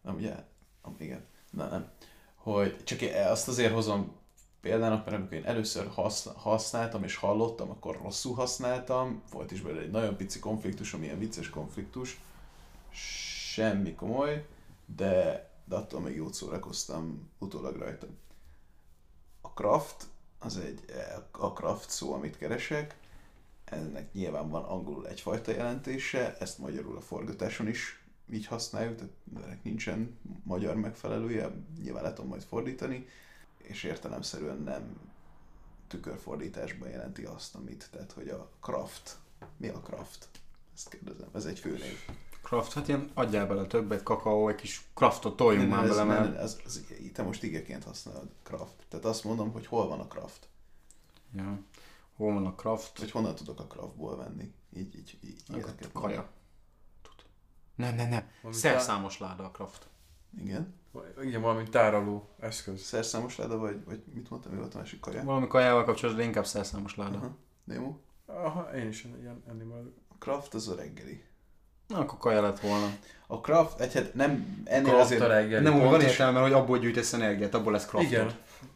[0.02, 0.34] Nem, ugye?
[0.82, 1.24] Nem, igen.
[1.50, 1.90] Na, nem.
[2.34, 2.98] Hogy csak
[3.30, 4.16] azt azért hozom
[4.60, 9.22] példának, mert amikor én először haszn- használtam és hallottam, akkor rosszul használtam.
[9.30, 12.20] Volt is belőle egy nagyon pici konfliktus, ami ilyen vicces konfliktus.
[12.90, 14.46] Semmi komoly,
[14.96, 18.06] de, de attól még jót szórakoztam utólag rajta.
[19.40, 20.06] A craft,
[20.38, 20.84] az egy,
[21.30, 22.96] a craft szó, amit keresek,
[23.64, 29.12] ennek nyilván van angolul egyfajta jelentése, ezt magyarul a forgatáson is így használjuk, tehát
[29.44, 31.50] ennek nincsen magyar megfelelője,
[31.82, 33.06] nyilván le majd fordítani,
[33.58, 35.12] és értelemszerűen nem
[35.88, 39.16] tükörfordításban jelenti azt, amit, tehát hogy a craft,
[39.56, 40.28] mi a craft?
[40.74, 41.98] Ezt kérdezem, ez egy főnév.
[42.44, 46.22] Craft, hát ilyen adjál bele többet, kakaó, egy kis craftot toljunk már ez, bele, nem,
[46.22, 46.36] mert...
[46.36, 46.80] ez, ez,
[47.12, 48.86] te most igeként használod craft.
[48.88, 50.48] Tehát azt mondom, hogy hol van a craft.
[51.34, 51.58] Ja.
[52.16, 52.98] Hol van a craft?
[52.98, 54.52] Hogy honnan tudok a craftból venni.
[54.76, 55.42] Így, így, így.
[55.48, 56.28] Ilyeneket a kaja.
[57.02, 57.24] Tud.
[57.74, 58.28] Nem, nem, nem.
[58.42, 59.88] Valami Szerszámos láda a craft.
[60.38, 60.74] Igen.
[61.22, 62.80] igen, valami tároló eszköz.
[62.80, 65.24] Szerszámos láda, vagy, vagy mit mondtam, mi volt a másik kaja?
[65.24, 67.16] Valami kajával kapcsolatban de inkább szerszámos láda.
[67.16, 67.36] Aha.
[67.64, 67.96] Nemo?
[68.26, 69.82] Aha, én is ilyen enni már.
[70.08, 71.24] A craft az a reggeli.
[71.94, 72.86] Na, akkor kaja lett volna.
[73.26, 75.62] A craft, egy hát nem, ennél Craft azért, reggeli.
[75.64, 78.12] nem úgy van értelme, hogy abból gyűjtesz energiát, abból lesz craftod.
[78.12, 78.30] Igen,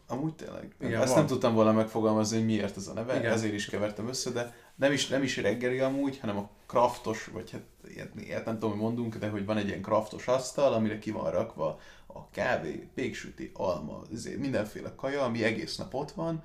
[0.07, 0.75] amúgy tényleg.
[0.81, 1.17] Igen, Ezt van.
[1.17, 3.31] nem tudtam volna megfogalmazni, hogy miért ez a neve, Igen.
[3.31, 7.51] Ezért is kevertem össze, de nem is, nem is reggeli amúgy, hanem a craftos, vagy
[7.51, 10.99] hát ilyet, ilyet nem tudom, hogy mondunk, de hogy van egy ilyen craftos asztal, amire
[10.99, 16.43] ki van rakva a kávé, péksüti, alma, izé, mindenféle kaja, ami egész nap ott van,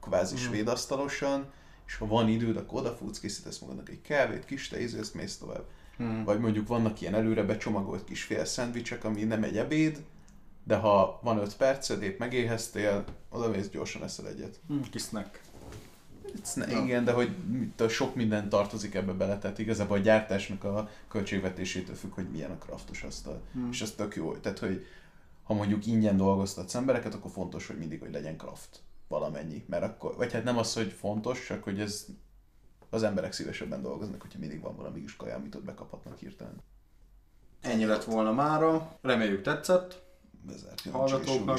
[0.00, 0.42] kvázi Mhm.
[0.42, 0.46] mm.
[0.46, 1.52] svéd asztalosan,
[1.86, 5.64] és ha van időd, akkor odafutsz, készítesz magadnak egy kávét, kis te ízélsz, mész tovább.
[5.96, 6.24] Hmm.
[6.24, 10.02] Vagy mondjuk vannak ilyen előre becsomagolt kis fél szendvicsek, ami nem egy ebéd,
[10.64, 14.60] de ha van 5 perced, épp megéheztél, oda mész gyorsan eszel egyet.
[14.66, 15.40] Hmm, kis snack.
[16.54, 16.82] Ne, Ja.
[16.82, 21.94] Igen, de hogy mit- sok minden tartozik ebbe bele, tehát igazából a gyártásnak a költségvetésétől
[21.94, 23.40] függ, hogy milyen a craftos asztal.
[23.52, 23.68] Hmm.
[23.70, 24.86] És ez tök jó, tehát hogy
[25.42, 29.64] ha mondjuk ingyen dolgoztatsz embereket, akkor fontos, hogy mindig, hogy legyen craft valamennyi.
[29.68, 32.06] Mert akkor, vagy hát nem az, hogy fontos, csak hogy ez
[32.96, 36.62] az emberek szívesebben dolgoznak, hogyha mindig van valami kis kaja, amit ott bekaphatnak hirtelen.
[37.60, 37.84] Ennyi.
[37.84, 38.98] lett volna mára.
[39.02, 40.02] Reméljük tetszett.
[40.46, 41.58] Bezárti a Hallgatóknak.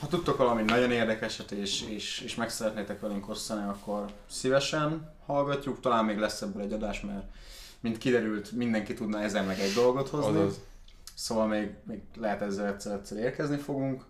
[0.00, 5.80] Ha tudtok valami nagyon érdekeset és, és, és meg szeretnétek velünk osztani, akkor szívesen hallgatjuk.
[5.80, 7.26] Talán még lesz ebből egy adás, mert
[7.80, 10.40] mint kiderült, mindenki tudna ezen meg egy dolgot hozni.
[10.40, 10.60] Azaz.
[11.14, 14.04] Szóval még, még lehet ezzel egyszer-egyszer érkezni fogunk.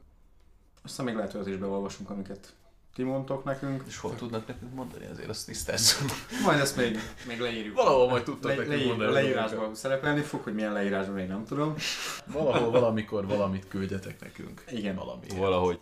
[0.82, 2.54] Aztán még lehet, hogy is beolvasunk, amiket
[2.96, 3.82] ti mondtok nekünk.
[3.86, 6.08] És hol tudnak nekünk mondani, azért azt tisztázzuk.
[6.44, 7.74] Majd ezt még, még leírjuk.
[7.74, 9.12] Valahol majd tudtok Le, nekünk leír, mondani.
[9.12, 11.74] leírásban szerepelni fog, hogy milyen leírásban még nem tudom.
[12.26, 14.64] Valahol, valamikor valamit küldjetek nekünk.
[14.70, 14.94] Igen.
[14.94, 15.26] Valami.
[15.36, 15.78] Valahogy.